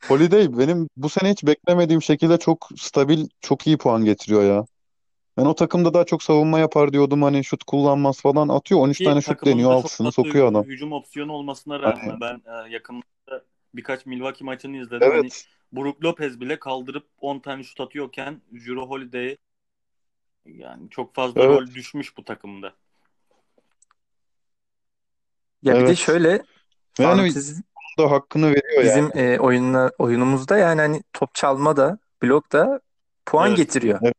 [0.08, 4.66] Holiday benim bu sene hiç beklemediğim şekilde çok stabil, çok iyi puan getiriyor ya.
[5.38, 9.04] Ben o takımda daha çok savunma yapar diyordum hani şut kullanmaz falan atıyor 13 Ki
[9.04, 10.64] tane şut deniyor takımında çok altısını fazla sokuyor adam.
[10.64, 13.04] hücum opsiyonu olmasına rağmen ben e, yakında
[13.74, 15.12] birkaç Milwaukee maçını izledim.
[15.12, 19.38] Hani evet Brook Lopez bile kaldırıp 10 tane şut atıyorken Jrue Holiday
[20.46, 22.74] yani çok fazla evet rol düşmüş bu takımda.
[25.64, 25.98] Ya bir de evet.
[25.98, 26.30] şöyle
[27.00, 27.64] Ve hani fantezi
[28.00, 28.86] da hakkını veriyor yani.
[28.86, 32.82] bizim e, oyunla, oyunumuzda yani hani top çalma da blok da
[33.26, 33.58] puan Evet.
[33.58, 34.00] getiriyor.
[34.04, 34.16] Evet.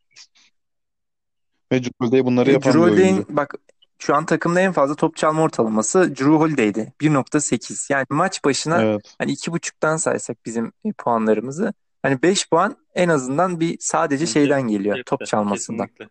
[1.73, 3.27] Ve Holiday bunları Ve yapan Drew bir oyuncu.
[3.37, 3.55] bak
[3.99, 6.93] şu an takımda en fazla top çalma ortalaması Drew Holiday'di.
[7.01, 7.93] 1.8.
[7.93, 9.15] Yani maç başına Evet.
[9.19, 14.33] hani iki buçuktan saysak bizim e, puanlarımızı hani 5 puan en azından bir sadece Bence
[14.33, 14.97] şeyden geliyor.
[15.07, 15.87] Top kesinlikle, çalmasından.
[15.87, 16.09] kesinlikle.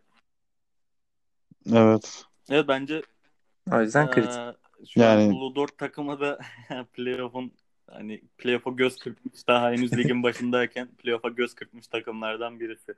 [1.74, 2.24] Evet.
[2.50, 3.02] Evet bence
[3.72, 4.34] O yüzden kritik.
[4.34, 4.54] eee,
[4.90, 6.40] şu an Yani Blue Dort takımı da
[6.94, 7.52] playoff'un
[7.92, 12.94] hani playoff'a göz kırpmış daha henüz ligin başındayken playoff'a göz kırpmış takımlardan birisi.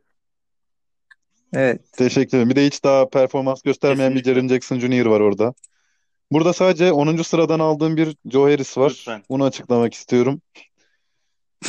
[1.53, 1.93] Evet.
[1.93, 2.49] teşekkür ederim.
[2.49, 4.41] Bir de hiç daha performans göstermeyen bir Kesinlikle.
[4.41, 5.05] Jaren Jackson Jr.
[5.05, 5.53] var orada.
[6.31, 7.23] Burada sadece 10.
[7.23, 8.89] sıradan aldığım bir Joe Harris var.
[8.89, 9.23] Lütfen.
[9.29, 10.41] Bunu açıklamak istiyorum.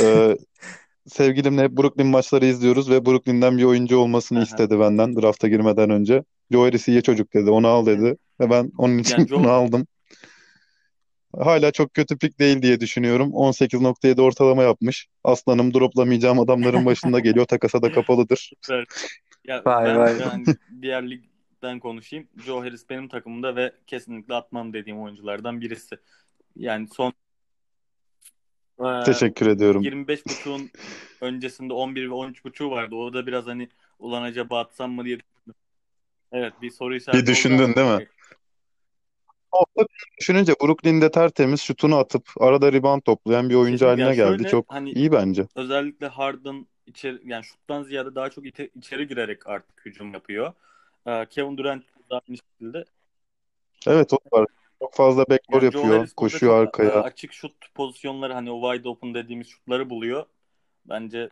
[0.00, 0.36] Ee,
[1.06, 4.44] sevgilimle Brooklyn maçları izliyoruz ve Brooklyn'den bir oyuncu olmasını Aha.
[4.44, 6.24] istedi benden drafta girmeden önce.
[6.50, 7.50] Joe Harris iyi çocuk dedi.
[7.50, 8.16] Onu al dedi.
[8.40, 9.86] Ve ben onun için Yani onu Joe aldım.
[11.38, 13.30] Hala çok kötü pik değil diye düşünüyorum.
[13.30, 15.08] 18.7 ortalama yapmış.
[15.24, 17.46] Aslanım droplamayacağım adamların başında geliyor.
[17.46, 18.52] Takasa da kapalıdır.
[18.60, 18.84] süper.
[19.44, 20.18] Ya Vay ben vay.
[20.20, 20.44] yani
[20.82, 22.28] diğer ligden konuşayım.
[22.36, 25.96] Joe Harris benim takımımda ve kesinlikle atmam dediğim oyunculardan birisi.
[26.56, 27.12] Yani son
[28.80, 29.82] eee Teşekkür ediyorum.
[29.82, 30.70] 25.5'un
[31.20, 32.94] öncesinde 11 ve 13.5'u vardı.
[32.94, 35.54] O da biraz hani ulan acaba atsam mı diye düşündüm.
[36.32, 38.06] Evet bir soru Bir işareti oldu ama düşündün değil mi?
[39.52, 39.88] Orada
[40.20, 44.48] düşününce Brooklyn'de tertemiz şutunu atıp arada rebound toplayan bir oyuncu kesinlikle haline geldi.
[44.50, 45.46] Çok hani iyi bence.
[45.56, 50.52] özellikle Harden içeri yani şuttan ziyade daha çok ite- içeri girerek artık hücum yapıyor.
[51.06, 52.84] Eee, Kevin Durant da aynı şekilde.
[53.86, 54.46] Evet o var.
[54.84, 55.98] Çok fazla backdoor Yani yapıyor.
[55.98, 57.02] Harris Koşuyor çok e, arkaya.
[57.02, 60.26] açık şut pozisyonları hani o wide open dediğimiz şutları buluyor.
[60.84, 61.30] Bence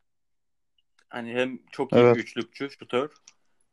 [1.09, 2.17] hani hem çok iyi bir Evet.
[2.17, 3.11] üçlükçü, şutör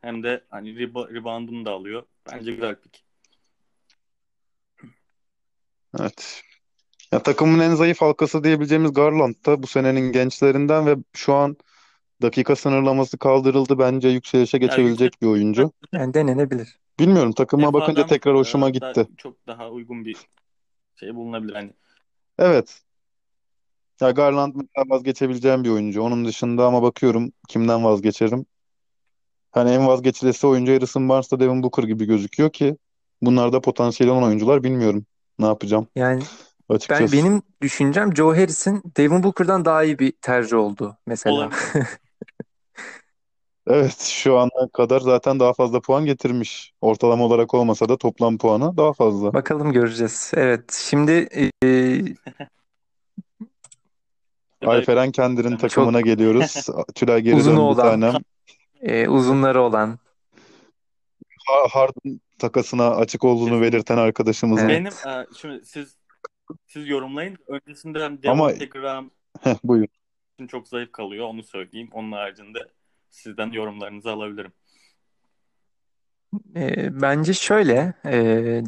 [0.02, 2.04] hem de hani reba- reboundunu da alıyor.
[2.32, 3.04] Bence güzel pik.
[6.00, 6.44] Evet.
[7.12, 11.58] Ya takımın en zayıf halkası diyebileceğimiz Garland da bu senenin gençlerinden ve şu an
[12.22, 13.80] dakika sınırlaması kaldırıldı.
[13.80, 15.72] Bence yükselişe geçebilecek bir oyuncu.
[15.92, 16.80] Yani denenebilir.
[17.00, 19.08] Bilmiyorum takıma bakınca defadan tekrar hoşuma e, da gitti.
[19.18, 20.18] çok daha uygun bir
[20.96, 21.54] şey bulunabilir.
[21.54, 21.74] Hani
[22.40, 22.82] Evet.
[24.02, 26.02] Ya Garland mesela vazgeçebileceğim bir oyuncu.
[26.02, 28.46] Onun dışında ama bakıyorum kimden vazgeçerim.
[29.52, 32.78] Hani en vazgeçilesi oyuncu Harrison Barnes da Devin Booker gibi gözüküyor ki
[33.22, 34.64] bunlar da potansiyeli olan oyuncular.
[34.64, 35.06] Bilmiyorum
[35.40, 36.22] ne yapacağım Yani
[36.70, 37.14] ben açıkçası.
[37.14, 41.36] benim düşüncem Joe Harris'in Devin Booker'dan daha iyi bir tercih oldu mesela.
[41.36, 41.60] olabilir.
[43.68, 46.74] Evet şu ana kadar zaten daha fazla puan getirmiş.
[46.82, 49.34] Ortalama olarak olmasa da toplam puanı daha fazla.
[49.34, 50.32] Bakalım göreceğiz.
[50.36, 51.28] Evet, şimdi
[51.64, 52.02] e,
[54.66, 56.68] Alperen Kendir'in Çok takımına geliyoruz.
[56.96, 58.14] Tülay geri uzunu döndü olan, tanem.
[58.82, 60.00] e, uzunları olan.
[61.48, 63.74] Ha- Harden takasına açık olduğunu Kesinlikle.
[63.74, 64.70] belirten arkadaşımızın.
[64.70, 64.96] Evet.
[65.06, 65.98] Benim e, şimdi siz
[66.68, 67.38] siz yorumlayın.
[67.48, 69.10] Öncesinde hem Ama Devontae Graham
[69.42, 69.88] heh, buyur.
[70.38, 71.26] için çok zayıf kalıyor.
[71.26, 71.90] Onu söyleyeyim.
[71.92, 72.60] Onun haricinde
[73.10, 74.52] sizden yorumlarınızı alabilirim.
[76.56, 78.14] E, bence şöyle, e,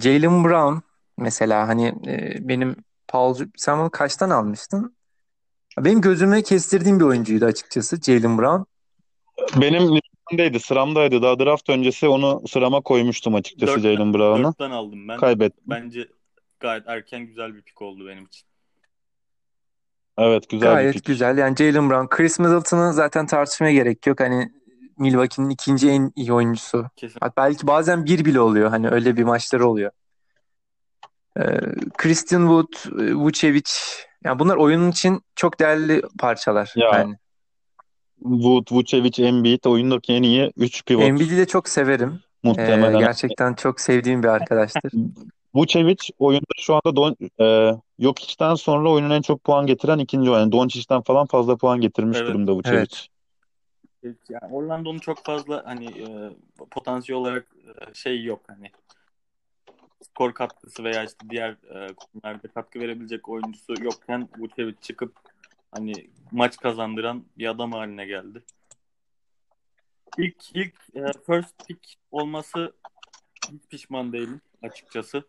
[0.01, 0.79] Jaylen Brown
[1.17, 2.75] mesela hani e, benim
[3.07, 4.95] Paul, sen bunu kaçtan almıştın?
[5.79, 8.63] Benim gözüme kestirdiğim bir oyuncuydu açıkçası Jaylen Brown.
[9.61, 11.21] Benim listemdeydi, sıramdaydı.
[11.21, 14.43] Daha draft öncesi onu sırama koymuştum açıkçası Jaylen Brown'u.
[14.43, 15.17] dörtten aldım ben.
[15.17, 15.63] Kaybettim.
[15.67, 16.07] Bence
[16.59, 18.50] gayet erken güzel bir pik oldu benim için.
[20.21, 21.05] Evet, güzel bir Gayet pik.
[21.05, 21.37] güzel.
[21.37, 24.19] Yani Jaylen Brown, Chris Middleton'ı zaten tartışmaya gerek yok.
[24.19, 24.51] Hani
[24.97, 26.85] Milwaukee'nin ikinci en iyi oyuncusu.
[26.95, 27.17] Kesin.
[27.21, 28.69] Hatta belki bazen bir bile oluyor.
[28.69, 29.91] Hani öyle bir maçları oluyor.
[31.39, 31.43] Ee,
[31.97, 33.69] Christian Wood, e, Vucevic.
[34.23, 36.73] Yani bunlar oyunun için çok değerli parçalar.
[36.75, 37.15] Ya Yani
[38.19, 42.19] Wood, Vucevic, Embiid oyundaki en iyi 3 pivot Embiid'i de çok severim.
[42.43, 42.99] Ee, muhtemelen.
[42.99, 44.91] gerçekten çok sevdiğim bir arkadaştır.
[45.55, 50.51] Vucevic oyunda şu anda Don, e, Jokic'ten sonra oyunun en çok puan getiren ikinci oyuncu.
[50.51, 52.29] Doncic'ten falan fazla puan getirmiş Evet.
[52.29, 52.77] durumda Vucevic.
[52.77, 54.17] Evet.
[54.29, 56.05] Yani Orlando'nun çok fazla hani e,
[56.71, 58.71] potansiyel olarak e, şey yok hani
[60.03, 65.15] skor katkısı veya işte diğer e, konularda katkı verebilecek oyuncusu yokken Vucevic çıkıp
[65.71, 65.93] hani
[66.31, 68.43] maç kazandıran bir adam haline geldi.
[70.17, 72.73] İlk ilk e, first pick olması
[73.51, 75.23] hiç pişman değilim açıkçası.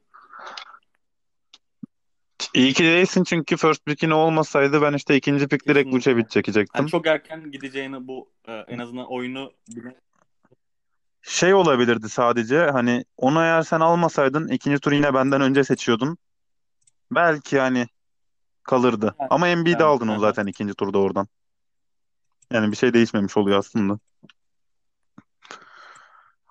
[2.54, 5.96] İyi ki değilsin çünkü first pick'in olmasaydı ben işte ikinci pick direkt Kesinlikle.
[5.96, 6.80] Vucevic çekecektim.
[6.80, 9.94] Hani çok erken gideceğini bu e, en azından oyunu bile
[11.22, 16.18] Şey olabilirdi sadece hani onu eğer sen almasaydın ikinci tur yine benden önce seçiyordun.
[17.10, 17.86] Belki hani
[18.62, 19.14] kalırdı.
[19.20, 20.18] Yani- Ama Embiid'i yani, aldın o aha.
[20.18, 21.28] zaten ikinci turda oradan.
[22.52, 23.98] Yani bir şey değişmemiş oluyor aslında.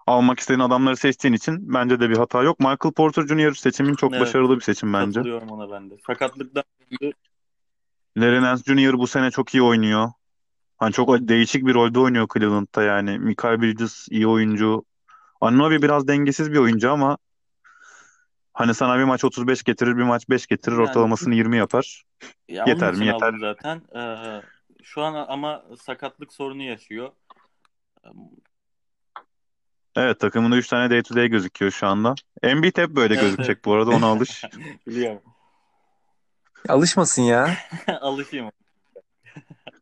[0.08, 2.60] Almak istediğin adamları seçtiğin için bence de bir hata yok.
[2.60, 3.54] Michael Porter Jr.
[3.54, 4.22] seçimin çok Evet.
[4.22, 5.20] başarılı bir seçim bence.
[5.20, 5.96] katılıyorum ona ben de.
[6.08, 6.64] Sakatlıktan
[8.18, 8.94] Larry Nance Jr.
[8.94, 10.12] bu sene çok iyi oynuyor.
[10.78, 13.20] Hani çok değişik bir rolde oynuyor Cleveland'da yani.
[13.20, 14.86] Michael Bridges iyi oyuncu.
[15.42, 17.18] Anunoby biraz dengesiz bir oyuncu ama
[18.54, 22.04] hani sana bir maç 35 getirir, bir maç 5 getirir, Yani- ortalamasını 20 yapar.
[22.48, 23.06] ya Yeter mi?
[23.06, 23.34] Yeter.
[23.40, 23.82] zaten.
[23.96, 24.42] Ee,
[24.84, 27.10] şu an ama sakatlık sorunu yaşıyor.
[29.96, 32.16] Evet takımında 3 tane day to day gözüküyor şu anda.
[32.44, 34.44] Embiid hep böyle gözükecek bu arada ona alış.
[34.88, 35.22] Biliyorum.
[36.70, 37.58] Alışmasın ya.
[38.02, 38.52] Alışayım.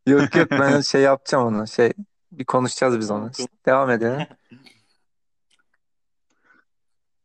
[0.07, 1.67] Yok yok ben şey yapacağım onu.
[1.67, 1.93] Şey
[2.31, 3.31] bir konuşacağız biz onu.
[3.31, 3.47] Tamam.
[3.65, 4.27] Devam edelim.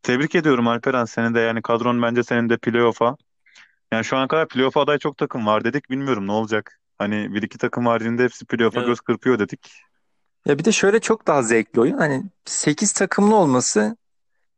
[0.03, 3.15] Tebrik ediyorum Alperen seni de yani kadron bence senin de playoff'a.
[3.91, 6.79] Yani şu ana kadar playoff'a aday çok takım var dedik bilmiyorum ne olacak.
[6.97, 8.87] Hani bir iki takım haricinde hepsi playoff'a Evet.
[8.87, 9.71] göz kırpıyor dedik.
[10.45, 11.97] Ya bir de şöyle çok daha zevkli oyun.
[11.97, 13.97] Hani 8 takımlı olması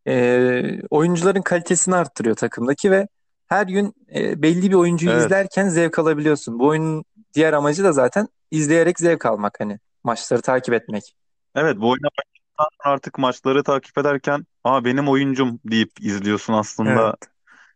[0.08, 3.08] e, oyuncuların kalitesini arttırıyor takımdaki ve
[3.47, 5.26] her gün e, belli bir oyuncuyu Evet.
[5.26, 6.60] izlerken zevk alabiliyorsun.
[6.60, 11.15] Bu oyunun diğer amacı da zaten izleyerek zevk almak hani maçları takip etmek.
[11.56, 17.04] Evet bu oyuna başladıktan sonra artık maçları takip ederken aa benim oyuncum deyip izliyorsun aslında.
[17.04, 17.15] Evet.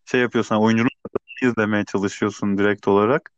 [0.06, 3.32] Şey yapıyorsun hani oyuncunun takımını izlemeye çalışıyorsun direkt olarak.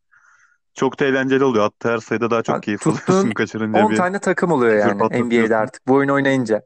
[0.74, 1.64] Çok da eğlenceli oluyor.
[1.64, 4.72] Hatta her sayıda daha çok Ha, keyif tuttuğun alıyorsun kaçırınca 10 bir tane takım oluyor
[4.72, 5.38] küfür yani patlatıyorsun.
[5.38, 6.62] NBA'de artık bu oyun oynayınca.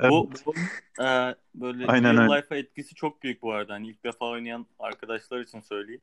[0.00, 0.10] Evet.
[0.10, 0.54] Bu, bu
[1.02, 2.36] e, böyle Aynen real öyle.
[2.36, 3.72] life'a etkisi çok büyük bu arada.
[3.74, 6.00] Hani ilk defa oynayan arkadaşlar için söyleyeyim.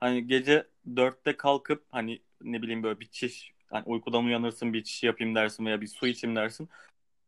[0.00, 5.02] Hani gece dörtte kalkıp hani ne bileyim böyle bir çiş hani uykudan uyanırsın bir çiş
[5.02, 6.68] yapayım dersin veya bir su içeyim dersin.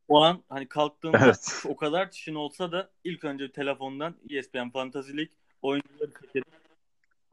[0.08, 1.64] O an hani kalktığında Evet.
[1.68, 5.32] o kadar çişin olsa da ilk önce telefondan ESPN Fantasy League
[5.62, 6.44] oyuncuları çekerim.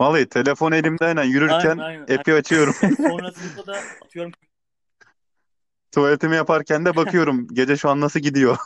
[0.02, 2.18] Vallahi telefon elimde aynen yürürken Aynen aynen.
[2.18, 2.74] app'i açıyorum.
[2.98, 4.32] Sonrasında da atıyorum
[5.92, 8.58] Tuvaletimi yaparken de bakıyorum gece şu an nasıl gidiyor.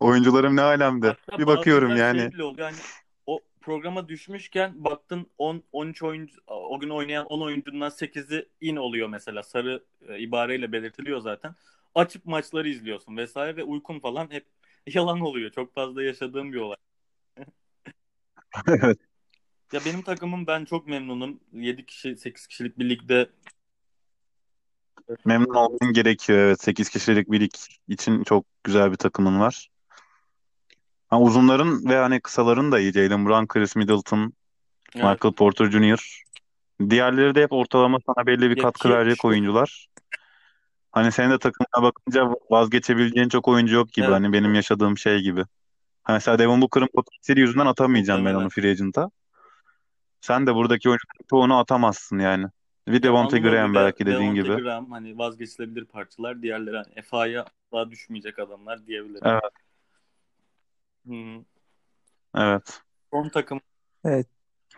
[0.00, 1.06] Oyuncularım ne alemde.
[1.06, 2.18] Hatta Bir bakıyorum yani.
[2.18, 2.66] şey bile oluyor.
[2.70, 2.78] Hani
[3.26, 9.08] o programa düşmüşken baktın 10 13 oyuncu o gün oynayan 10 oyuncundan 8'i in oluyor
[9.08, 9.42] mesela.
[9.42, 11.54] Sarı e, ibareyle belirtiliyor zaten.
[11.94, 14.46] Açıp maçları izliyorsun vesaire ve uykun falan hep
[14.86, 15.50] yalan oluyor.
[15.50, 16.76] Çok fazla yaşadığım bir olay.
[18.66, 18.98] Evet.
[19.74, 21.40] Ya benim takımım ben çok memnunum.
[21.52, 23.30] 7 kişi 8 kişilik bir ligde
[25.24, 26.38] Memnun olman gerekiyor.
[26.38, 27.50] Evet 8 kişilik bir lig
[27.88, 29.68] için çok güzel bir takımın var.
[31.08, 32.92] Ha, uzunların ve hani kısaların da iyi.
[32.92, 34.32] Jalen Brown, Chris Middleton,
[34.94, 35.04] evet.
[35.04, 36.22] Michael Porter Jr.
[36.90, 39.86] Diğerleri de hep ortalama sana belli bir katkı ki verecek şu- oyuncular.
[40.92, 44.04] Hani senin de takımına bakınca vazgeçebileceğin çok oyuncu yok gibi.
[44.04, 44.14] Evet.
[44.14, 45.44] Hani benim yaşadığım şey gibi.
[46.02, 48.44] Ha, mesela Devin Booker'ın potansiyeli yüzünden atamayacağım ben Muhtemelen.
[48.44, 49.10] onu free agent'a.
[50.24, 52.46] Sen de buradaki oyuncuların çoğunu atamazsın yani.
[52.88, 54.62] Bir Devonte Graham ve belki dediğin Devonte gibi.
[54.62, 56.42] Graham hani vazgeçilebilir parçalar.
[56.42, 59.22] Diğerleri hani FA'ya asla düşmeyecek adamlar diyebilirim.
[59.24, 59.42] Evet.
[61.06, 61.44] Hı.
[62.36, 62.82] Evet.
[63.10, 63.60] Son takım.
[64.04, 64.26] Evet.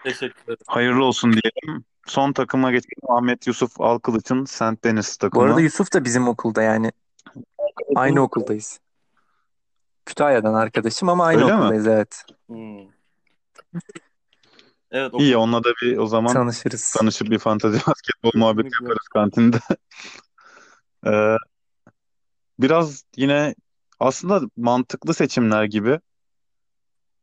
[0.04, 0.58] Teşekkür ederim.
[0.66, 1.84] Hayırlı olsun diyelim.
[2.06, 3.08] Son takıma geçelim.
[3.08, 4.84] Ahmet Yusuf Alkılıç'ın St.
[4.84, 5.60] Denis Bu arada.
[5.60, 6.92] Yusuf da bizim okulda yani
[7.94, 8.80] aynı okuldayız.
[10.06, 11.58] Kütahya'dan arkadaşım ama aynı Öyle mi?
[11.58, 12.24] okuldayız evet.
[12.46, 12.96] Hmm.
[14.96, 16.92] Evet o İyi onunla da bir o zaman Tanışırız.
[16.92, 19.58] tanışıp bir fantezi basketbol muhabbeti yaparız kantinde.
[21.06, 21.36] Ee,
[22.58, 23.54] biraz yine
[24.00, 26.00] aslında mantıklı seçimler gibi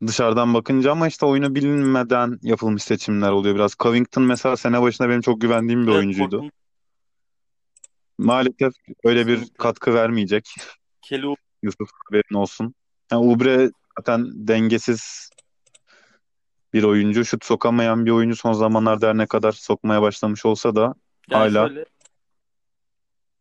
[0.08, 3.76] dışarıdan bakınca ama işte oyunu bilinmeden yapılmış seçimler oluyor biraz.
[3.80, 6.30] Covington mesela sene başında benim çok güvendiğim bir Evet, oyuncuydu.
[6.32, 6.52] Portland
[8.18, 10.56] Maalesef öyle bir katkı vermeyecek.
[11.02, 12.76] Kelly Yusuf haberin olsun.
[13.12, 15.30] Yani Oubre zaten dengesiz
[16.74, 17.26] bir oyuncu.
[17.26, 20.82] Şut sokamayan bir oyuncu son zamanlarda her ne kadar sokmaya başlamış olsa da
[21.30, 21.86] yani hala şöyle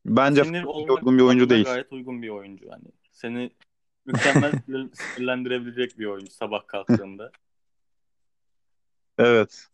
[0.05, 1.65] bence sinir uygun bir oyuncu değil.
[1.65, 2.71] gayet uygun bir oyuncu.
[2.71, 3.51] Hani seni
[4.07, 4.53] mükemmel
[4.95, 7.31] sinirlendirebilecek bir oyuncu sabah kalktığında.
[9.19, 9.67] Evet.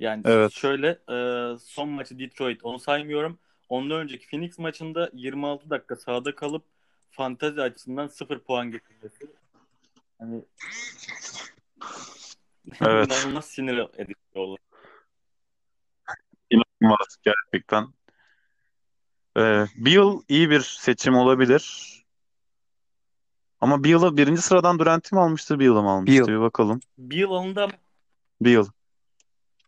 [0.00, 0.52] Yani Evet.
[0.52, 1.16] şöyle e,
[1.58, 3.38] son maçı Detroit onu saymıyorum.
[3.68, 6.64] Ondan önceki Phoenix maçında 26 dakika sahada kalıp
[7.10, 9.26] fantezi açısından 0 puan getirmesi.
[10.18, 10.42] Hani
[12.80, 13.06] Evet.
[13.06, 14.56] inanılmaz sinir edici olay.
[16.50, 17.86] İnanılmaz gerçekten.
[19.36, 21.92] Ee, Beal iyi bir seçim olabilir.
[23.60, 26.18] Ama Beal'ı birinci sıradan Durant'i mi almıştır, Beal'ı mı almıştır?
[26.18, 26.28] Beal.
[26.28, 26.80] Bir bakalım.
[26.98, 27.72] Bir yıl alındı ama
[28.40, 28.66] Beal.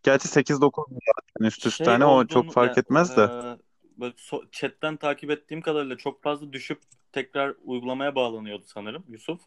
[0.03, 3.23] Gerçi 8-9 zaten üst üste Şey hani o olduğunu çok fark etmez de.
[3.23, 3.59] e,
[4.01, 6.81] böyle so- chatten takip ettiğim kadarıyla çok fazla düşüp
[7.13, 9.41] tekrar uygulamaya bağlanıyordu sanırım Yusuf.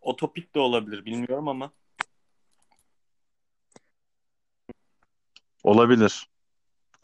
[0.00, 1.72] O topik de olabilir bilmiyorum ama
[5.62, 6.28] Olabilir.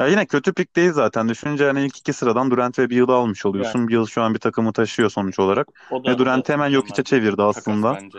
[0.01, 1.29] Ya yine kötü pik değil zaten.
[1.29, 3.79] Düşününce hani ilk iki sıradan Durant ve Beal'ı almış oluyorsun.
[3.79, 5.69] yani Beal şu an bir takımı taşıyor sonuç olarak.
[5.91, 7.95] o da, Ve o da Durant hemen Jokic'e bir çevirdi takas aslında.
[7.95, 8.19] bence.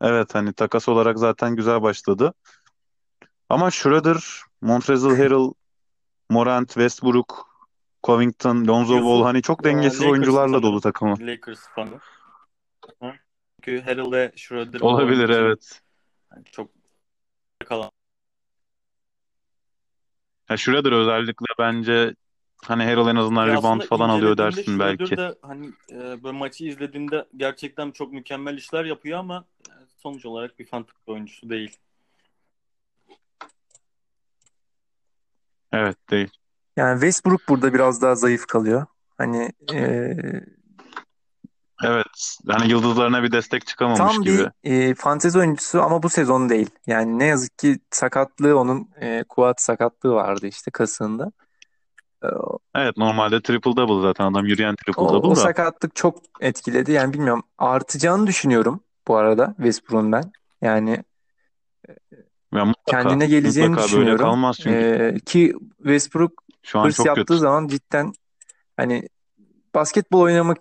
[0.00, 2.34] Evet hani takas olarak zaten güzel başladı.
[3.48, 4.16] Ama Schroeder,
[4.60, 5.52] Montrezl Harrell,
[6.30, 7.48] Morant, Westbrook,
[8.02, 10.80] Covington, Lonzo Ball Yusuf hani çok dengesiz Lakers oyuncularla dolu sanırım.
[10.80, 11.26] takımı.
[11.26, 12.00] Lakers fanı.
[13.02, 13.12] Hı?
[13.64, 15.82] Çünkü Harrell ve Schroeder Olabilir için evet.
[16.36, 16.70] Yani çok
[17.64, 17.90] kalan.
[20.50, 22.14] Ya Schroeder özellikle bence
[22.64, 25.16] hani Harrell en azından Ya rebound falan alıyor dersin belki.
[25.16, 30.58] de hani e, böyle maçı izlediğinde gerçekten çok mükemmel işler yapıyor ama yani sonuç olarak
[30.58, 31.76] bir fantastik oyuncusu değil.
[35.72, 36.30] Evet değil.
[36.76, 38.86] Yani Westbrook burada biraz daha zayıf kalıyor.
[39.18, 40.14] Hani e,
[41.82, 42.36] Evet.
[42.48, 44.50] Yani yıldızlarına bir destek çıkamamış tam gibi.
[44.64, 46.70] bir e, fantezi oyuncusu ama bu sezon değil.
[46.86, 51.32] Yani ne yazık ki sakatlığı onun e, kuat sakatlığı vardı işte kasığında.
[52.24, 52.26] E,
[52.74, 55.34] Evet normalde triple double zaten adam yürüyen triple O, o double da.
[55.34, 56.92] sakatlık çok etkiledi.
[56.92, 60.32] Yani bilmiyorum artacağını düşünüyorum bu arada Westbrook'un ben.
[60.62, 61.04] Yani
[62.54, 64.18] Ya mutlaka kendine geleceğini mutlaka böyle düşünüyorum.
[64.18, 64.76] kalmaz çünkü
[65.16, 67.38] Ee, ki Westbrook şu an hırs çok yaptığı kötü.
[67.38, 68.12] zaman cidden
[68.76, 69.08] hani
[69.74, 70.58] basketbol oynamak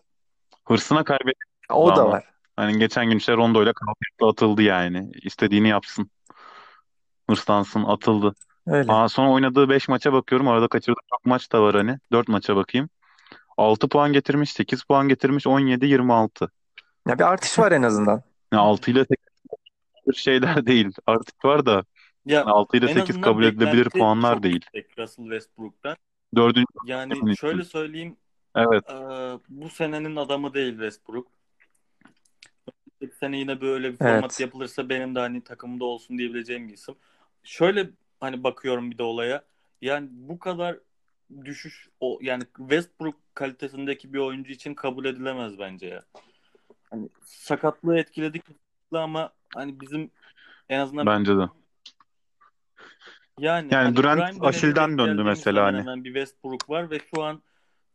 [0.72, 2.12] Hırsına kaybetti o da ama.
[2.12, 2.24] var.
[2.56, 5.12] Hani geçen gün işte Rondo'yla kavga atıldı yani.
[5.22, 6.12] İstediğini yapsın.
[7.30, 8.34] Hırslansın atıldı.
[8.68, 8.92] Öyle.
[8.92, 10.48] Aa, sonra oynadığı 5 maça bakıyorum.
[10.48, 12.00] Arada kaçırdığı çok maç da var hani.
[12.12, 12.90] 4 maça bakayım.
[13.58, 16.52] 6 puan getirmiş, 8 puan getirmiş, 17, 26.
[17.08, 18.24] Ya bir artış var en azından.
[18.54, 19.06] Yani 6 ile
[20.06, 20.92] 8 şeyler değil.
[21.08, 21.84] Artık var da
[22.26, 24.66] Ya 6 ile en 8 azından kabul edilebilir beklenti puanlar çok değil.
[24.74, 25.96] yüksek Russell Westbrook'tan.
[26.36, 28.18] Dördüncü Yani şöyle söyleyeyim
[28.56, 28.90] Evet.
[28.90, 28.94] e,
[29.50, 31.28] bu senenin adamı değil Westbrook.
[33.02, 34.40] Bir sene yine böyle bir format Evet.
[34.40, 36.96] yapılırsa benim de hani takımda olsun diyebileceğim bir isim.
[37.44, 37.90] Şöyle
[38.20, 39.44] hani bakıyorum bir de olaya.
[39.82, 40.78] Yani bu kadar
[41.46, 46.04] düşüş o yani Westbrook kalitesindeki bir oyuncu için kabul edilemez bence ya.
[46.90, 48.44] Hani sakatlığı etkiledik
[48.92, 50.12] ama hani bizim
[50.70, 51.42] en azından Bence de.
[53.40, 54.42] yani Yani hani Durant prime
[54.78, 55.82] döndü geldiğimiz mesela hemen hani.
[55.82, 57.42] hemen bir Westbrook var ve şu an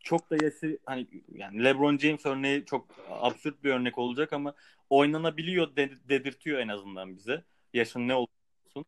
[0.07, 4.55] çok da yaşı hani yani LeBron James örneği çok absürt bir örnek olacak ama
[4.91, 7.45] oynanabiliyor de- dedirtiyor en azından bize.
[7.75, 8.85] Yaşın ne olursun.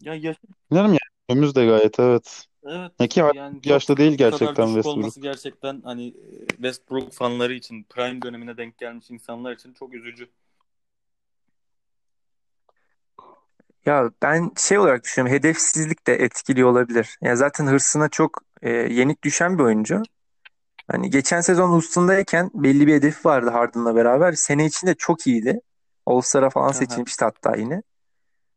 [0.00, 0.36] Ya yaş
[0.70, 0.98] Bilmiyorum ya.
[1.28, 2.44] Önümüz de gayet evet.
[2.64, 4.96] evet Ne ki yani çok yaşta değil bu kadar gerçekten düşük Westbrook.
[4.96, 6.14] olması gerçekten hani
[6.48, 10.28] Westbrook fanları için prime dönemine denk gelmiş insanlar için çok üzücü.
[13.86, 15.36] Ya ben şey olarak düşünüyorum.
[15.36, 17.18] Hedefsizlik de etkili olabilir.
[17.22, 20.02] Ya zaten hırsına çok e, yenik düşen bir oyuncu.
[20.90, 24.32] Hani geçen sezon Houston'dayken belli bir hedefi vardı Harden'la beraber.
[24.32, 25.60] Sene içinde çok iyiydi.
[26.06, 27.82] All-Star'a falan Aha, seçilmişti hatta yine.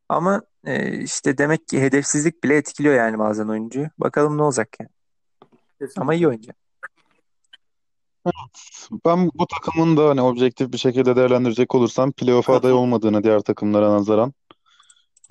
[0.09, 3.87] Ama e, işte demek ki hedefsizlik bile etkiliyor yani bazen oyuncuyu.
[3.97, 4.89] Bakalım ne olacak yani.
[5.97, 6.27] Ama iyi kesinlikle.
[6.27, 6.51] oyuncu.
[9.05, 13.91] Ben bu takımın da hani objektif bir şekilde değerlendirecek olursam playoff'a aday olmadığını diğer takımlara
[13.91, 14.33] nazaran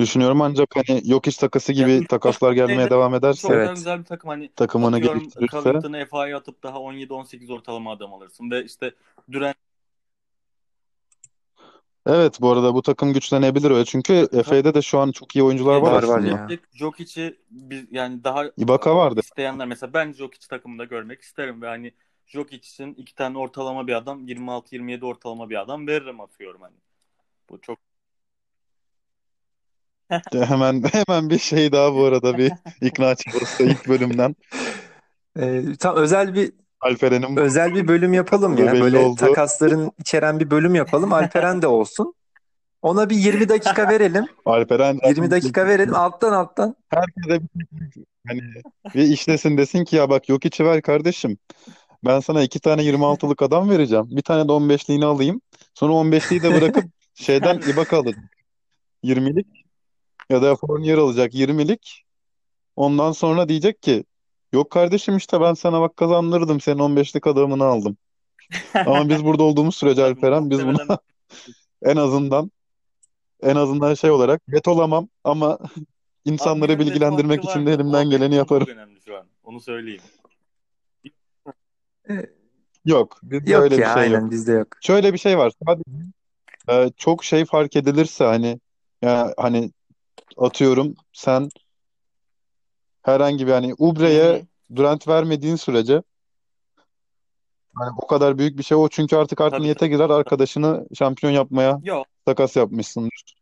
[0.00, 0.42] düşünüyorum.
[0.42, 3.74] Ancak hani yok iş takası gibi üst takaslar gelmeye devam çok ederse daha Evet.
[3.74, 8.50] güzel bir takım hani takımını atıyorum geliştirirse Covington'ı FA'ya atıp daha 17-18 ortalama adam alırsın
[8.50, 8.94] ve işte
[9.32, 9.56] Durant
[12.06, 13.84] evet bu arada bu takım güçlenebilir öyle.
[13.84, 16.52] Çünkü Efe'de de şu an çok iyi oyuncular var Var var aslında.
[16.52, 16.58] ya.
[16.72, 19.20] Jokic'i biz yani daha Ibaka vardı.
[19.20, 21.92] isteyenler mesela ben Jokic takımında görmek isterim ve hani
[22.26, 26.76] Jokic için iki tane ortalama bir adam 26-27 ortalama bir adam veririm atıyorum hani.
[27.50, 27.78] Bu çok
[30.32, 34.36] Hemen hemen bir şey daha bu arada bir ikna çabası ilk bölümden.
[35.38, 38.72] E, tam özel bir Alperen'in özel bir bölüm yapalım ya.
[38.72, 39.20] belli Böyle oldu.
[39.20, 41.12] takasların içeren bir bölüm yapalım.
[41.12, 42.14] Alperen de olsun.
[42.82, 44.26] Ona bir 20 dakika verelim.
[44.44, 46.76] Alperen 20 zaten dakika verelim alttan alttan.
[46.88, 48.40] herkese bir, hani
[48.94, 51.38] bir işlesin desin ki ya bak yok içi ver kardeşim.
[52.04, 54.06] Ben sana iki tane 26'lık adam vereceğim.
[54.10, 55.40] Bir tane de 15'liğini alayım.
[55.74, 56.84] Sonra 15'liği de bırakıp
[57.14, 58.24] şeyden Ibaka alacak.
[59.04, 59.46] 20'lik
[60.30, 62.04] ya da Fournier alacak 20'lik.
[62.76, 64.04] Ondan sonra diyecek ki
[64.52, 66.60] yok kardeşim işte ben sana bak kazandırdım.
[66.60, 67.96] Senin 15'lik adamını aldım.
[68.74, 70.98] Ama biz burada olduğumuz sürece tabii Alperen biz buna
[71.82, 72.50] en azından
[73.42, 75.60] en azından şey olarak bet olamam ama abi
[76.24, 77.70] insanları bilgilendirmek için de.
[77.70, 78.66] O elimden geleni yaparım.
[78.66, 79.26] çok önemli şu an.
[79.44, 80.02] Onu söyleyeyim.
[82.10, 82.14] E,
[82.84, 84.14] Yok, bizde Yok öyle bir ya şey yok.
[84.14, 84.68] aynen bizde yok.
[84.80, 85.52] Şöyle bir şey var.
[85.66, 85.90] Sadece
[86.68, 88.60] e, çok şey fark edilirse hani
[89.02, 89.70] ya hani
[90.40, 91.48] atıyorum sen
[93.02, 94.46] herhangi bir hani Ubre'ye.
[94.76, 96.02] Durant vermediğin sürece
[97.74, 101.32] hani o kadar büyük bir şey o çünkü artık art Tabii niyete girer arkadaşını şampiyon
[101.32, 102.06] yapmaya Yok.
[102.26, 103.36] takas yapmışsındır.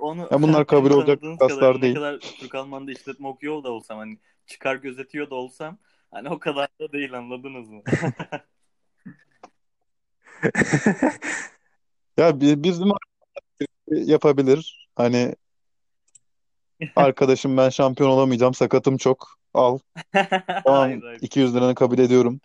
[0.00, 1.94] Onu Ya bunlar kabul olacak tanıdığınız takaslar kadarıyla ne değil.
[1.94, 5.78] kadar Türk Alman'da işletme okuyor da olsam hani çıkar gözetiyor da olsam
[6.10, 7.82] hani o kadar da değil anladınız mı?
[12.16, 12.88] Ya bi- bizim
[13.88, 14.88] yapabilir.
[14.96, 15.34] Hani
[16.96, 19.38] arkadaşım ben şampiyon olamayacağım sakatım çok.
[19.54, 19.78] Al.
[20.12, 21.18] Tamam Hayır hayır.
[21.20, 22.40] 200 liranı kabul ediyorum.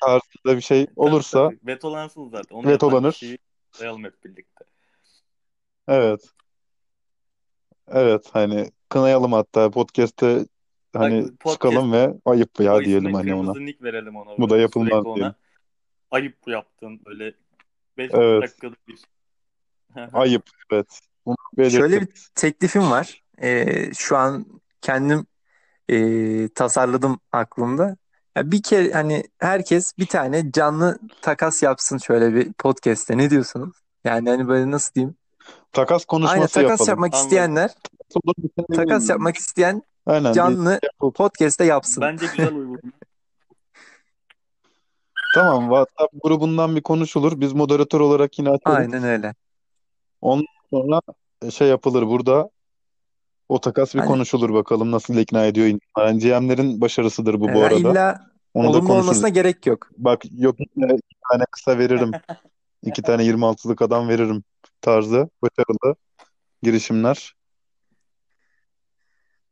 [0.00, 1.58] Tarzında bir şey Tabii olursa tabii.
[1.66, 2.56] Vetolansın zaten.
[2.56, 3.12] Onu yapan vetolanır.
[3.12, 3.38] kişiyi
[3.72, 4.64] sayalım hep birlikte.
[5.88, 6.20] Evet.
[7.88, 10.38] Evet hani kınayalım hatta podcast'te
[10.94, 13.40] Bak hani çıkalım podcast ve ayıp o ya diyelim isme hani ona.
[13.52, 15.22] kırmızı nick verelim ona Bu da böyle yapılmaz sürekli diyelim.
[15.22, 15.34] ona.
[16.10, 17.34] Ayıp yaptın böyle
[17.98, 18.42] 5 Evet.
[18.42, 18.98] dakikalık bir.
[20.12, 20.42] Ayıp
[20.72, 21.00] evet.
[21.26, 23.22] Bunu Şöyle bir teklifim var.
[23.42, 24.46] Ee, şu an
[24.80, 25.26] kendim
[25.88, 27.96] e, tasarladım aklımda.
[28.36, 33.18] Ya bir kere hani herkes bir tane canlı takas yapsın şöyle bir podcast'te.
[33.18, 33.76] Ne diyorsunuz?
[34.04, 35.14] Yani hani böyle nasıl diyeyim?
[35.72, 36.88] Takas Aynen konuşması takas yapalım.
[36.88, 37.24] yapmak Anladım.
[37.26, 37.70] isteyenler
[38.14, 39.08] Olur bir şey takas bilmiyorum.
[39.08, 41.12] yapmak isteyen Aynen bir canlı yapalım.
[41.12, 42.00] podcast'te yapsın.
[42.00, 42.80] Bence güzel uygulama.
[45.34, 47.40] Tamam WhatsApp grubundan bir konuşulur.
[47.40, 48.76] Biz moderatör olarak yine açarız.
[48.76, 49.34] Aynen öyle.
[50.20, 51.00] Ondan sonra
[51.50, 52.50] şey yapılır burada.
[53.48, 55.78] O takas bir Hani konuşulur bakalım nasıl ikna ediyor.
[55.98, 57.76] Yani GM'lerin başarısıdır bu bu yani arada.
[57.78, 59.06] illa Onu da olumlu konuşuruz.
[59.08, 59.88] olmasına gerek yok.
[59.98, 62.10] Bak yok iki tane kısa veririm.
[62.82, 64.44] İki tane 26'lık adam veririm
[64.80, 65.96] tarzı başarılı
[66.62, 67.34] girişimler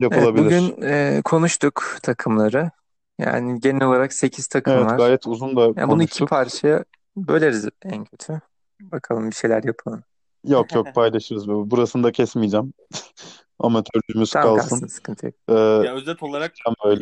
[0.00, 0.44] Evet yapılabilir.
[0.44, 2.70] bugün e, konuştuk takımları.
[3.18, 4.96] Yani genel olarak 8 takım Evet var.
[4.96, 6.28] gayet uzun da Yani bunu iki konuştuk.
[6.28, 6.84] parçaya
[7.16, 8.40] böleriz en kötü.
[8.80, 10.02] Bakalım bir şeyler yapalım.
[10.44, 11.48] Yok yok paylaşırız.
[11.48, 12.72] Burasını da kesmeyeceğim.
[13.58, 14.70] Amatörlüğümüz Tamam kalsın.
[14.70, 15.34] kalsın sıkıntı yok.
[15.48, 17.00] Ee, Ya özet olarak tam öyle.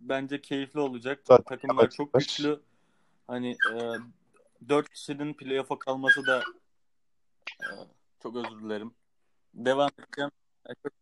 [0.00, 1.20] bence keyifli olacak.
[1.24, 2.60] Zaten Takımlar çok güçlü.
[3.26, 3.74] Hani e,
[4.68, 6.38] 4 kişinin playoff'a kalması da
[7.60, 7.66] e,
[8.22, 8.94] çok özür dilerim.
[9.54, 10.30] Devam edeceğim.
[10.68, 10.92] E, çok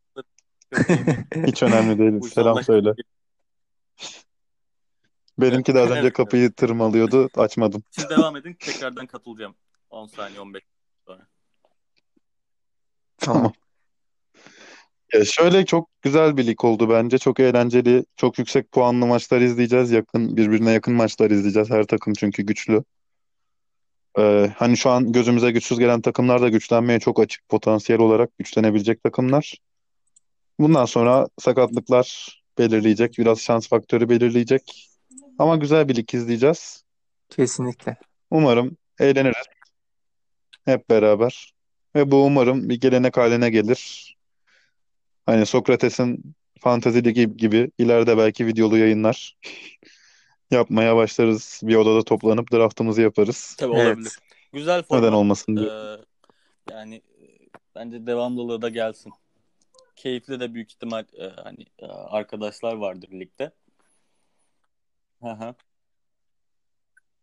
[0.71, 2.21] köpeğimi Hiç önemli değil.
[2.21, 2.95] Selam söyle.
[5.39, 7.29] Benimki de az önce Evet, kapıyı tırmalıyordu.
[7.37, 7.83] Açmadım.
[7.91, 8.55] Siz devam edin.
[8.61, 9.55] Tekrardan katılacağım.
[9.91, 10.76] 10 saniye 15 sonra.
[13.27, 13.53] Tamam.
[15.12, 17.18] Ya şöyle çok güzel bir lig oldu bence.
[17.18, 19.91] Çok eğlenceli, çok yüksek puanlı maçlar izleyeceğiz.
[19.91, 21.70] Yakın, birbirine yakın maçlar izleyeceğiz.
[21.70, 22.85] Her takım çünkü güçlü.
[24.18, 29.03] Ee, hani şu an gözümüze güçsüz gelen takımlar da güçlenmeye çok açık potansiyel olarak güçlenebilecek
[29.03, 29.55] takımlar.
[30.59, 34.91] Bundan sonra sakatlıklar belirleyecek, biraz şans faktörü belirleyecek.
[35.39, 36.85] Ama güzel bir lig izleyeceğiz.
[37.29, 37.97] Kesinlikle.
[38.31, 39.47] Umarım eğleniriz
[40.64, 41.56] hep beraber.
[41.97, 44.15] Ve bu umarım bir gelenek haline gelir.
[45.27, 49.37] Hani Sokrates'in Fantezi Ligi gibi ileride belki videolu yayınlar
[50.51, 51.61] yapmaya başlarız.
[51.65, 53.57] Bir odada toplanıp draftımızı yaparız.
[53.59, 53.87] Tabii Evet.
[53.87, 54.13] olabilir.
[54.53, 55.13] Güzel Neden format.
[55.15, 55.99] olmasın Ee, diye.
[56.71, 57.25] yani e,
[57.75, 59.13] bence devamlılığı da gelsin.
[59.97, 63.51] Keyifli de büyük ihtimal e, hani e, arkadaşlar vardır ligde.
[65.23, 65.45] Hı hı.
[65.45, 65.55] Ya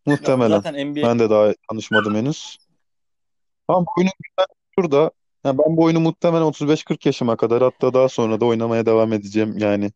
[0.06, 0.60] Muhtemelen.
[0.60, 2.58] zaten NBA Ben de daha tanışmadım henüz.
[3.68, 4.46] Ama bu oyunun güzel
[4.78, 5.10] şurada.
[5.44, 9.58] Ya ben bu oyunu muhtemelen 35-40 yaşıma kadar hatta daha sonra da oynamaya devam edeceğim
[9.58, 9.92] yani.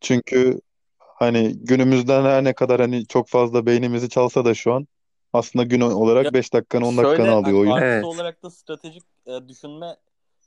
[0.00, 0.60] Çünkü
[0.98, 4.86] hani günümüzden her ne kadar hani çok fazla beynimizi çalsa da şu an
[5.32, 7.70] aslında gün olarak ya 5 dakikanı 10 dakikanı alıyor hani oyun.
[7.70, 8.04] artısı Evet.
[8.04, 9.96] olarak da stratejik e, düşünme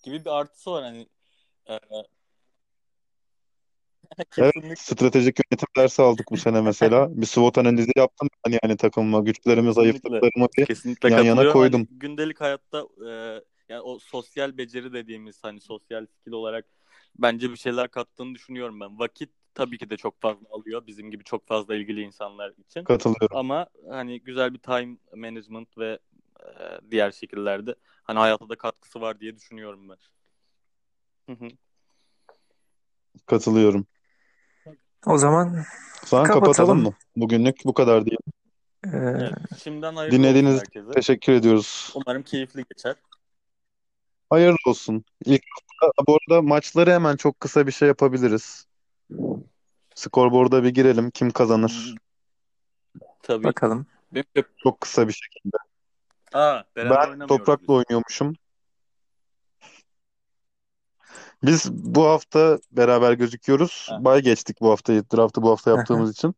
[0.03, 1.07] gibi bir artısı var hani
[1.69, 1.79] e,
[4.37, 7.09] Evet, kesinlikle stratejik yönetim dersi aldık bu sene mesela.
[7.21, 11.61] Bir SWOT analizi yaptım hani yani takımıma güçlerimi, kesinlikle zayıflıklarımı bir kesinlikle yan yana katılıyorum.
[11.61, 11.87] Hani koydum.
[11.91, 13.09] gündelik hayatta e,
[13.69, 16.65] yani o sosyal beceri dediğimiz hani sosyal skill olarak
[17.15, 18.99] bence bir şeyler kattığını düşünüyorum ben.
[18.99, 22.83] Vakit tabii ki de çok fazla alıyor bizim gibi çok fazla ilgili insanlar için.
[22.83, 23.37] Katılıyorum.
[23.37, 25.99] Ama hani güzel bir time management ve
[26.39, 26.47] e,
[26.91, 29.97] diğer şekillerde hani hayata da katkısı var diye düşünüyorum ben.
[31.29, 31.49] Hı hı.
[33.25, 33.87] Katılıyorum.
[35.05, 35.53] O zaman
[36.09, 36.81] kapatalım kapatalım.
[36.83, 36.93] mı?
[37.15, 38.17] Bugünlük bu kadar diye.
[38.85, 39.33] Ee, Evet,
[39.63, 40.91] şimdiden hayırlı olsun Dinlediğiniz için herkese.
[40.91, 41.91] teşekkür ediyoruz.
[41.95, 42.95] Umarım keyifli geçer.
[44.29, 45.05] Hayırlı olsun.
[45.25, 45.41] İlk
[45.81, 48.65] hafta, bu arada maçları hemen çok kısa bir şey yapabiliriz.
[49.95, 51.11] Skorboard'a bir girelim.
[51.11, 51.95] Kim kazanır?
[53.23, 53.43] Tabii.
[53.43, 53.85] bakalım.
[54.11, 54.43] Benim de...
[54.57, 55.57] Çok kısa bir şekilde.
[56.33, 57.69] Aa, Ben oynamıyoruz Toprak'la biz.
[57.69, 58.33] oynuyormuşum.
[61.43, 63.87] Biz bu hafta beraber gözüküyoruz.
[63.89, 64.05] Ha.
[64.05, 65.03] Bay geçtik bu haftayı.
[65.13, 66.35] Draft'ı bu hafta yaptığımız için.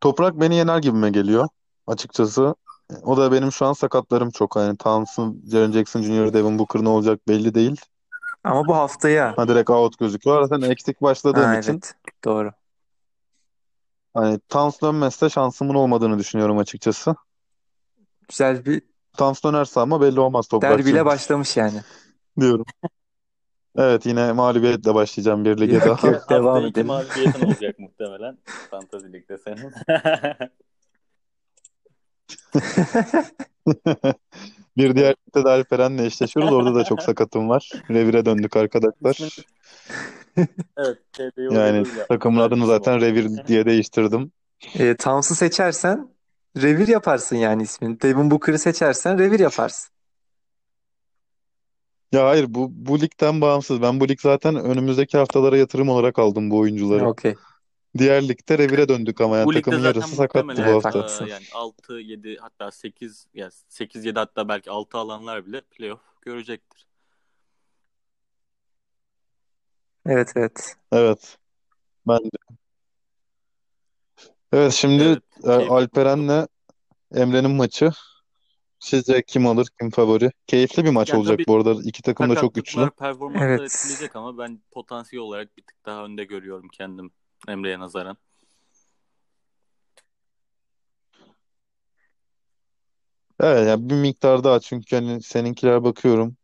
[0.00, 1.48] Toprak beni yener gibime geliyor
[1.86, 2.54] açıkçası.
[3.02, 4.56] O da benim şu an sakatlarım çok.
[4.56, 7.80] Yani Towns'ın, Jaren Jackson Jr., Devin Booker ne olacak belli değil.
[8.44, 9.38] Ama bu haftaya.
[9.38, 10.48] Ha direkt out gözüküyor.
[10.48, 11.94] Zaten eksik başladığım Ha, için evet.
[12.24, 12.52] Doğru.
[14.14, 17.16] hani Towns dönmezse şansımın olmadığını düşünüyorum açıkçası.
[18.28, 18.82] Güzel bir
[19.16, 21.80] Towns dönerse ama belli olmaz Toprakçığım derbiyle başlamış yani.
[22.40, 22.64] diyorum.
[23.76, 26.06] Evet yine mağlubiyetle başlayacağım bir lige Yok daha.
[26.08, 26.86] yok devam Hafta iki edelim.
[26.86, 28.38] mağlubiyetin olacak muhtemelen.
[28.70, 29.72] Fantasy Lig'de senin.
[34.76, 36.52] Bir diğer ligde de Alperen'le eşleşiyoruz.
[36.52, 37.70] Orada da çok sakatım var.
[37.90, 39.36] Revire döndük arkadaşlar.
[40.76, 40.98] Evet.
[41.12, 41.84] TD'yi Yani
[42.42, 44.32] adını zaten Revir diye değiştirdim.
[44.78, 46.08] E, Towns'u seçersen
[46.56, 48.00] revir yaparsın yani ismini.
[48.00, 49.92] Devin Booker'ı seçersen revir yaparsın.
[52.12, 53.82] Ya hayır bu bu ligden bağımsız.
[53.82, 57.08] Ben bu lig zaten önümüzdeki haftalara yatırım olarak aldım bu oyuncuları.
[57.08, 57.34] Okey.
[57.98, 60.98] Diğer ligde revire döndük ama yani Bu ligde takımın zaten yarısı sakattı bu Evet, hafta.
[60.98, 61.26] haklısın.
[61.26, 66.00] e, yani 6 7 hatta 8 yani 8 7 hatta belki 6 alanlar bile playoff
[66.22, 66.86] görecektir.
[70.06, 70.76] Evet evet.
[70.92, 71.38] Evet.
[72.08, 72.38] Ben de.
[74.52, 75.74] Evet şimdi Evet, e, keyifli oldu.
[75.74, 76.46] Alperen'le
[77.14, 77.90] Emre'nin maçı.
[78.78, 80.30] Sizce kim alır, kim favori?
[80.46, 81.82] Keyifli bir maç Yani olacak tabii bu arada.
[81.84, 82.80] İki takım da çok güçlü.
[82.80, 83.60] sakatlıklar Evet.
[83.60, 87.10] etkileyecek ama ben potansiyel olarak bir tık daha önde görüyorum kendim
[87.48, 88.16] Emre'ye nazaran.
[93.40, 96.36] Evet yani bir miktar daha çünkü hani seninkiler bakıyorum.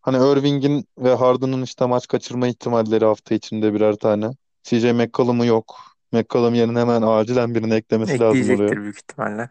[0.00, 4.30] Hani Irving'in ve Harden'ın işte maç kaçırma ihtimalleri hafta içinde birer tane.
[4.62, 5.91] CJ McCollum'u yok.
[6.12, 8.82] McCollum yerine hemen acilen birini eklemesi lazım Ekleyecektir oraya.
[8.82, 9.50] büyük ihtimalle.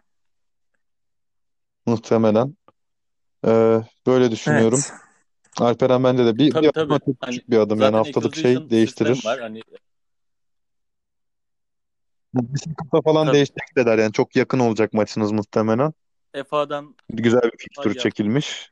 [1.85, 2.57] Muhtemelen.
[3.45, 4.79] Ee, böyle düşünüyorum.
[4.79, 4.93] Evet.
[5.59, 6.99] Alperen bence de bir, bir Tabii adım tabii.
[7.05, 7.81] çok Hani küçük bir adım.
[7.81, 9.15] Yani zaten haftalık şey acquisition değiştirir.
[9.15, 9.39] sistemi var.
[9.41, 9.61] Hani
[12.33, 13.97] Bir kafa falan tabii değişecek de der.
[13.97, 15.93] Yani çok yakın olacak maçınız muhtemelen.
[16.49, 18.69] FA'dan Güzel bir fikstür çekilmiş.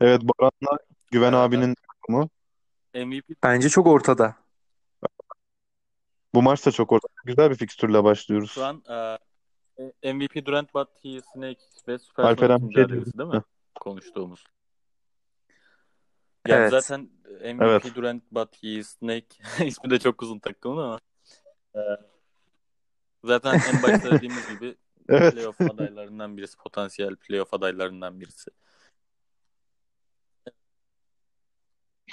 [0.00, 0.78] Evet Baran'la
[1.10, 2.28] Güven Ee, abinin takımı.
[2.94, 4.36] MVP Bence çok ortada.
[6.34, 7.12] Bu maç da çok ortada.
[7.24, 8.50] Güzel bir fikstürle başlıyoruz.
[8.50, 13.42] şu an e, MVP Durant Batty, Snake ve Supersonic Alperen bir şey mücadelesi değil mi?
[13.80, 14.44] Konuştuğumuz.
[16.48, 16.70] Yani Evet.
[16.70, 17.00] zaten
[17.54, 17.94] MVP Evet.
[17.94, 19.26] Durant Batty, Snake
[19.66, 21.00] ismi de çok uzun takımın ama
[21.74, 21.80] e,
[23.24, 24.76] zaten en başta dediğimiz gibi
[25.08, 25.34] Evet.
[25.34, 28.50] playoff adaylarından birisi, potansiyel playoff adaylarından birisi.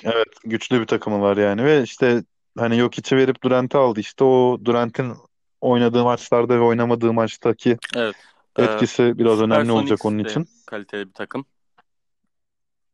[0.03, 0.27] Evet.
[0.43, 1.63] Güçlü bir takımı var yani.
[1.63, 2.23] Ve işte
[2.59, 3.99] hani Jokic'i verip Durant'i aldı.
[3.99, 5.13] İşte o Durant'in
[5.61, 8.15] oynadığı maçlarda ve oynamadığı maçtaki Evet.
[8.57, 10.65] E, etkisi biraz önemli olacak onun Supersonics için.
[10.65, 11.45] kaliteli bir takım.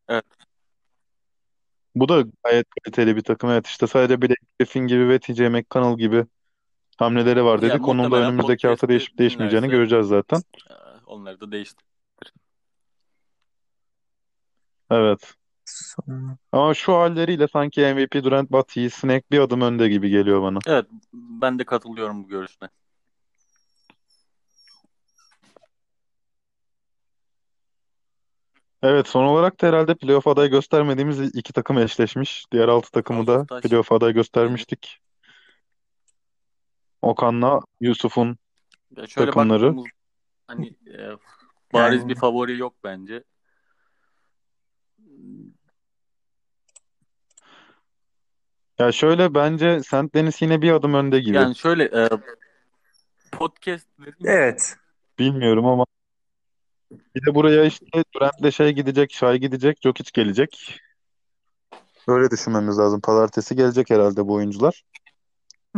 [0.10, 0.26] Evet.
[1.96, 3.50] Bu da gayet kaliteli bir takım.
[3.50, 6.26] Evet işte sadece Blake Griffin gibi ve TJ McConnell gibi
[6.98, 7.88] hamleleri var dedik.
[7.88, 10.42] Onun da önümüzdeki hafta değişip değişmeyeceğini göreceğiz zaten.
[11.06, 11.86] onları da değiştir.
[14.92, 15.34] Evet.
[16.52, 20.60] Ama şu halleriyle sanki MVP Durant Batty'yi Snake bir adım önde gibi geliyor bana.
[20.68, 22.70] Evet, ben de katılıyorum bu görüşüne.
[28.84, 32.46] Evet son olarak da herhalde playoff adayı göstermediğimiz iki takım eşleşmiş.
[32.52, 35.00] Diğer altı takımı da of Taş playoff adayı göstermiştik.
[37.02, 38.38] Okan'la Yusuf'un
[38.98, 39.64] Ya şöyle takımları.
[39.64, 39.86] baktığımız
[40.48, 41.00] hani e,
[41.74, 43.24] bariz Yani bir favori yok bence.
[48.80, 50.14] Ya şöyle bence St.
[50.16, 51.36] Denis yine bir adım önde gibi.
[51.36, 52.10] Yani şöyle e,
[53.32, 54.76] podcast dedim ya Evet.
[55.20, 55.86] Bilmiyorum ama
[57.16, 60.82] bir de buraya işte Durant'le şey gidecek, Shai gidecek, Jokic gelecek.
[62.08, 63.02] Böyle düşünmemiz lazım.
[63.02, 64.84] Pazartesi gelecek herhalde bu oyuncular.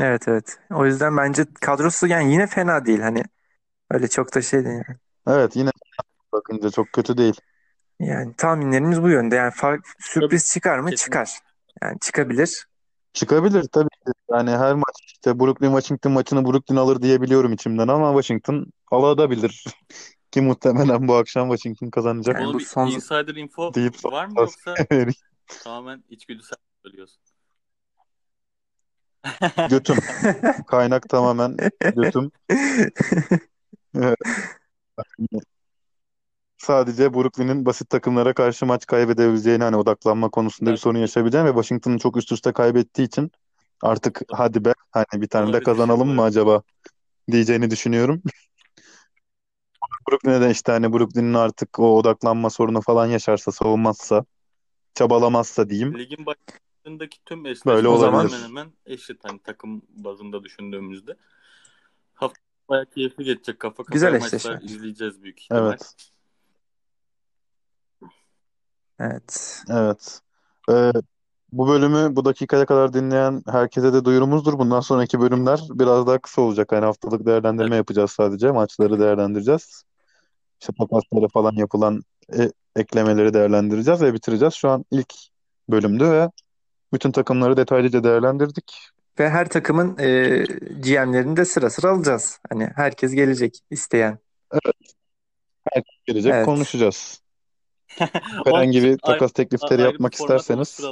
[0.01, 0.59] Evet evet.
[0.71, 2.99] O yüzden bence kadrosu yani yine fena değil.
[2.99, 3.23] Hani
[3.91, 4.75] öyle çok da şey değil.
[4.87, 5.69] Yani, Evet yine
[6.31, 7.41] bakınca çok kötü değil.
[7.99, 9.35] Yani tahminlerimiz bu yönde.
[9.35, 10.89] Yani fark, sürpriz çıkar mı?
[10.89, 11.39] kesin Çıkar.
[11.81, 12.66] Yani çıkabilir.
[13.17, 14.11] Çıkabilir tabii ki.
[14.31, 19.65] Yani her maç işte Brooklyn Washington maçını Brooklyn alır diyebiliyorum içimden ama Washington alabilir.
[20.31, 24.33] Ki muhtemelen bu akşam Washington kazanacak Yani bu bir son insider info deyip var mı
[24.37, 24.75] yoksa
[25.63, 27.21] tamamen içgüdüsel söylüyorsun?
[29.69, 29.97] Götüm.
[30.67, 31.57] Kaynak tamamen
[31.95, 32.31] götüm.
[33.95, 34.17] Evet.
[36.57, 41.51] Sadece Brooklyn'in basit takımlara karşı maç kaybedebileceğini hani odaklanma konusunda bir Ben sorun yaşayabileceğini ve
[41.53, 43.31] Washington'ın çok üst üste kaybettiği için
[43.81, 46.61] artık hadi be hani bir tane de olabilir bir şey kazanalım mı acaba
[47.31, 48.21] diyeceğini düşünüyorum.
[50.11, 54.25] Brooklyn'e de işte hani Brooklyn'in artık o odaklanma sorunu falan yaşarsa, savunmazsa,
[54.95, 58.35] çabalamazsa diyeyim Ligin başındaki tüm eşleşmeler O zaman olabilir.
[58.35, 61.15] hemen hemen eşit hani takım bazında düşündüğümüzde.
[62.69, 63.59] bayağı keyifli geçecek.
[63.59, 64.59] Kafa Güzel kafaya maçlar eşleşme.
[64.75, 65.67] izleyeceğiz büyük ihtimal.
[65.67, 65.95] Evet.
[68.99, 69.61] Evet.
[69.69, 70.19] Evet.
[70.71, 70.91] Ee,
[71.51, 74.59] bu bölümü bu dakikaya kadar dinleyen herkese de duyurumuzdur.
[74.59, 76.71] Bundan sonraki bölümler biraz daha kısa olacak.
[76.71, 77.77] Hani haftalık değerlendirme Evet.
[77.77, 78.51] yapacağız sadece.
[78.51, 79.83] Maçları değerlendireceğiz.
[80.61, 82.01] İşte takaslara falan yapılan
[82.37, 84.53] e- eklemeleri değerlendireceğiz ve bitireceğiz.
[84.53, 85.13] Şu an ilk
[85.69, 86.29] bölümdü ve
[86.93, 88.77] bütün takımları detaylıca değerlendirdik.
[89.19, 90.43] Ve her takımın e,
[90.83, 92.39] GM'lerini de sıra sıra alacağız.
[92.49, 94.19] Hani herkes gelecek isteyen.
[96.05, 96.45] Gelecek Evet.
[96.45, 97.21] konuşacağız.
[98.45, 100.89] Herhangi bir takas teklifleri ayrı bir yapmak isterseniz her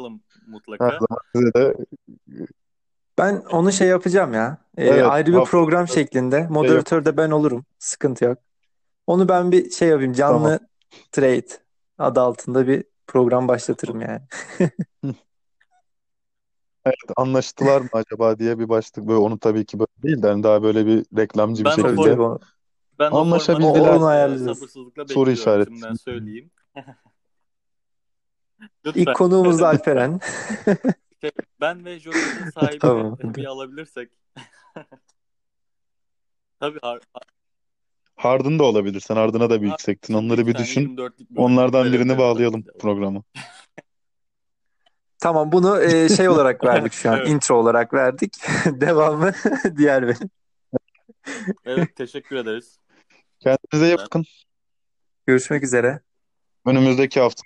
[0.47, 0.85] mutlaka.
[0.85, 1.75] zaman size de
[3.17, 4.57] Ben onu şey yapacağım ya.
[4.77, 6.37] E, evet ayrı bir program şeklinde.
[6.37, 6.47] şey.
[6.47, 7.65] Moderatör de ben olurum.
[7.79, 8.37] Sıkıntı yok.
[9.07, 10.13] Onu ben bir şey yapayım.
[10.13, 10.43] Tamam.
[10.43, 10.59] Canlı
[11.11, 11.47] trade
[11.97, 14.21] adı altında bir program başlatırım yani.
[16.87, 20.43] Evet, anlaştılar mı acaba diye bir başlık böyle onu tabii ki böyle değil de hani
[20.43, 22.17] daha böyle bir reklamcı bir Ben Tabii şekilde
[22.99, 24.75] ben o formatı anlaşabildiler onu ayarlayacağız.
[25.09, 25.71] soru işareti.
[25.71, 25.95] Şimdiden
[26.75, 26.95] söyleyeyim.
[28.85, 29.13] İlk Lütfen.
[29.13, 30.19] konuğumuz da Alperen.
[31.61, 33.17] Ben ve Joker'ın sahibini Tamam.
[33.19, 34.11] bir alabilirsek.
[36.59, 36.99] Tabii har
[38.15, 38.99] Harden da olabilir.
[38.99, 40.13] Sen Harden'a da bir yüksektin.
[40.13, 40.97] Onları bir düşün.
[40.97, 43.23] 24'lük bölüm Onlardan birini bağlayalım programı.
[45.19, 47.17] Tamam bunu e, şey olarak verdik şu an.
[47.17, 47.29] Evet.
[47.29, 48.33] Intro olarak verdik.
[48.65, 49.31] Devamı
[49.77, 50.29] diğer bölüm.
[51.65, 52.79] Evet teşekkür ederiz.
[53.39, 54.25] Kendinize iyi bakın.
[55.27, 55.99] Görüşmek üzere.
[56.65, 57.43] Önümüzdeki hafta